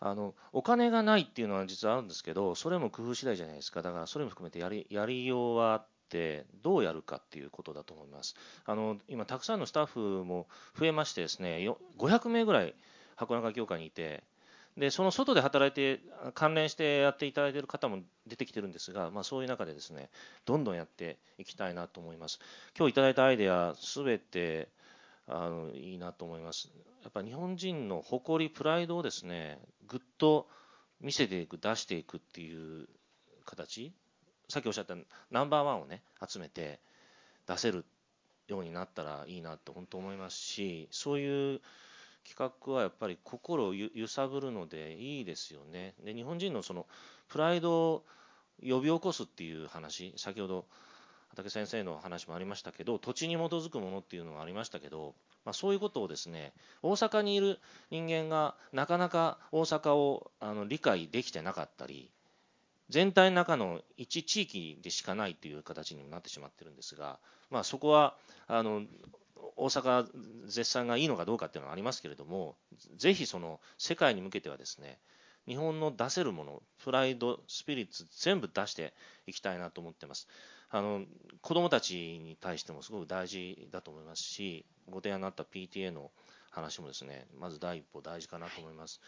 [0.00, 3.82] あのお金がないっていうのは実はあるんですけど、それも工夫次第じゃないですか。
[3.82, 8.34] だからそれも含めてやりやりようはあって、どうやるかっていうことだと思います。
[8.66, 10.48] あの今たくさんのスタッフも
[10.78, 12.74] 増えましてですね、500名ぐらい
[13.16, 14.22] 博覧会協会にいて、
[14.76, 16.00] でその外で働いて
[16.34, 20.10] 関連してやっていただいている方も出てきてるんですが、まあ、そういう中でですね
[20.46, 22.40] どんどんやっていきたいなと思います。
[22.76, 24.68] 今日いただいたアイデアすべて
[25.28, 26.70] あのいいなと思います。
[27.02, 30.48] やっぱ日本人の誇り、プライドをですねぐっと
[31.00, 32.88] 見せていく、出していくっていう
[33.44, 33.92] 形、
[34.48, 34.94] さっきおっしゃった
[35.30, 36.80] ナンバーワンをね集めて
[37.46, 37.84] 出せる
[38.48, 41.60] ようになったらいいなと本当思いますし、そういう
[42.28, 45.94] 企画はやっぱり心を揺さぶるのでいいですよね。
[46.04, 46.86] で日本人のその
[47.28, 48.04] プライドを
[48.62, 50.64] 呼び起こすっていう話先ほど
[51.30, 55.14] 畠先生の話もありましたけど土地に基づくものっていうのがありましたけど、
[55.44, 56.52] まあ、そういうことをですね
[56.82, 57.58] 大阪にいる
[57.90, 62.10] 人間がなかなか大阪をあの理解できてなかったり
[62.88, 67.18] 全体の中の一地域でしかないという形にもなってしまってるんですが、
[67.50, 68.14] まあ、そこは
[68.46, 68.82] あの
[69.56, 70.06] 大阪
[70.46, 72.56] 絶賛がいいのかどうかっていうのはありますけれども
[72.96, 74.98] ぜひその世界に向けてはですね
[75.46, 78.94] 日本の出せるものプライドスピリッツ全部出して
[79.26, 80.28] いきたいなと思ってます。
[80.70, 81.02] あの
[81.40, 86.10] 子どもたちに対してもすごく大事だと思いますしご提案になった PTA の
[86.50, 89.00] 話もですねまず第一歩大事かなと思います。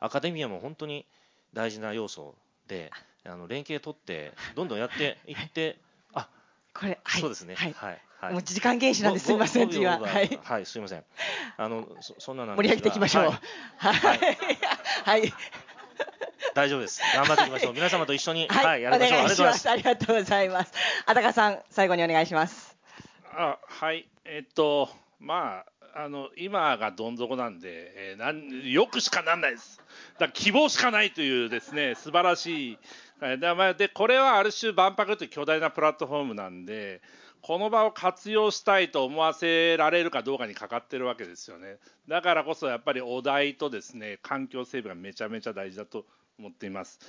[0.00, 1.06] アカデミアも本当に
[1.52, 2.34] 大事な要素
[2.66, 2.90] で
[3.24, 5.78] あの連携取ってどんどんやっていって
[6.12, 6.28] あ
[6.74, 7.54] これ、はい、そうですね。
[7.54, 7.90] はい、はい。
[7.90, 11.02] はい、もう時間厳守なんですみません次ははい、はい、すみません
[11.56, 14.36] あのそそんな盛り上げていきましょうはい、
[15.04, 15.32] はい、
[16.54, 20.72] 大丈夫です頑張っていきましょう皆様と一緒にはい、はい、やりましょうありがとうございますありがとうございます
[21.06, 22.76] あたかさん最後にお願いします
[23.34, 29.78] あはいえっとまああの今がどん底なんで、えー、なんよくしかなんないです。
[30.18, 32.78] だ希望しかないというですね素晴らしい。
[33.76, 37.02] でこれはある種万博という巨大なプラットフォームなんで
[37.42, 41.78] この場を活用したいと思わせられるかどうかにかかってるわけですよね。
[42.08, 46.06] だからこそやっぱりお題とですね環境整備がめちゃめちゃ大事だと
[46.38, 47.00] 思っています。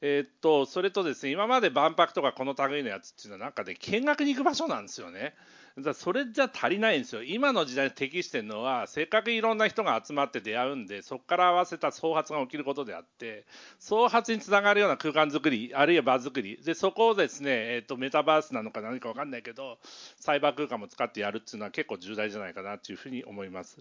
[0.00, 5.34] えー、っとそれとですね今まで万博とかこの類のやつっていうのはなんかね見学に行く場所なんですよね。
[5.82, 7.22] だそれじゃ足りないんですよ。
[7.22, 13.44] 今の時代に適してるのはせっかくいろんな人が集まって出会うんでそこから合わせた創発が起きることであって
[13.78, 19.78] 創発につながるような空間づくりあるいは場づくりでそこをですね、えー、っとメタバースなのか何か分かんないけど
[20.18, 23.78] サイバー空間も使ってやるっていうのは結構重大じゃないかなというふうに思います。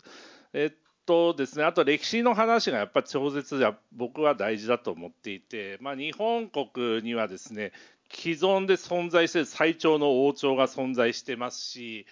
[0.51, 7.71] えっとですね、あと歴史の話がやっぱり超絶で僕は大事だと思っていて、まあ、日本国にはですね
[8.09, 12.05] 既存で存在してる最長の王朝が存在してますし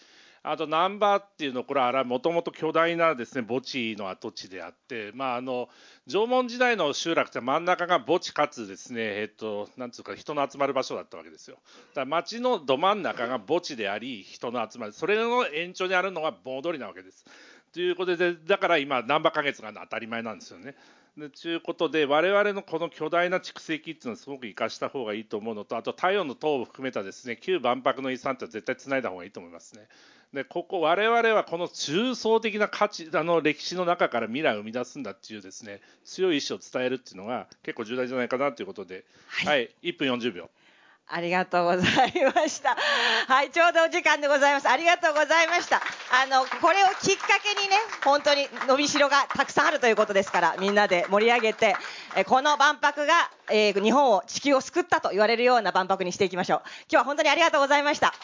[0.46, 5.70] あと難波っていうのこれはもともと巨大なですね墓地の跡地であって、まあ、あの
[6.06, 11.56] 縄文時代の集落って真ん中が墓地かつですね、えっと、なんつうか人の集まる場所だったわけですよ。
[11.92, 17.26] だから町のど真ん中が墓地であり人の集まりそれの延長にあるのが盆踊りなわけです。
[17.74, 20.76] ということで、だから今、難波花月が当たり前なんですよね。
[21.18, 29.88] でということで、我々のこの巨大な蓄積っていうのはすごく生かした方がいいと思うのと、あと太陽の塔を含めたですね旧万博の遺産って絶対つないだ方がいいと思いますね。
[30.34, 40.50] でここ我々はこの重層的な価値あの歴史の中から未来を生み出すんだっていうですね強い意志を伝えるっていうのが結構重大じゃないかなということで、はい、はい、1分40秒。
[41.14, 42.76] ありがとうございました。
[43.28, 44.68] はい、ちょうどお時間でございます。
[44.68, 45.78] ありがとうございました。
[45.78, 51.76] あの、これをきっかけにね、本当に伸びしろがたくさんあるということですから、みんなで盛り上げて、
[52.16, 56.62] えこの万博が、えー、日本を、地球を救ったと言われるような万博にしていきましょう。
[56.66, 58.16] 今日は本当にありがとうございました。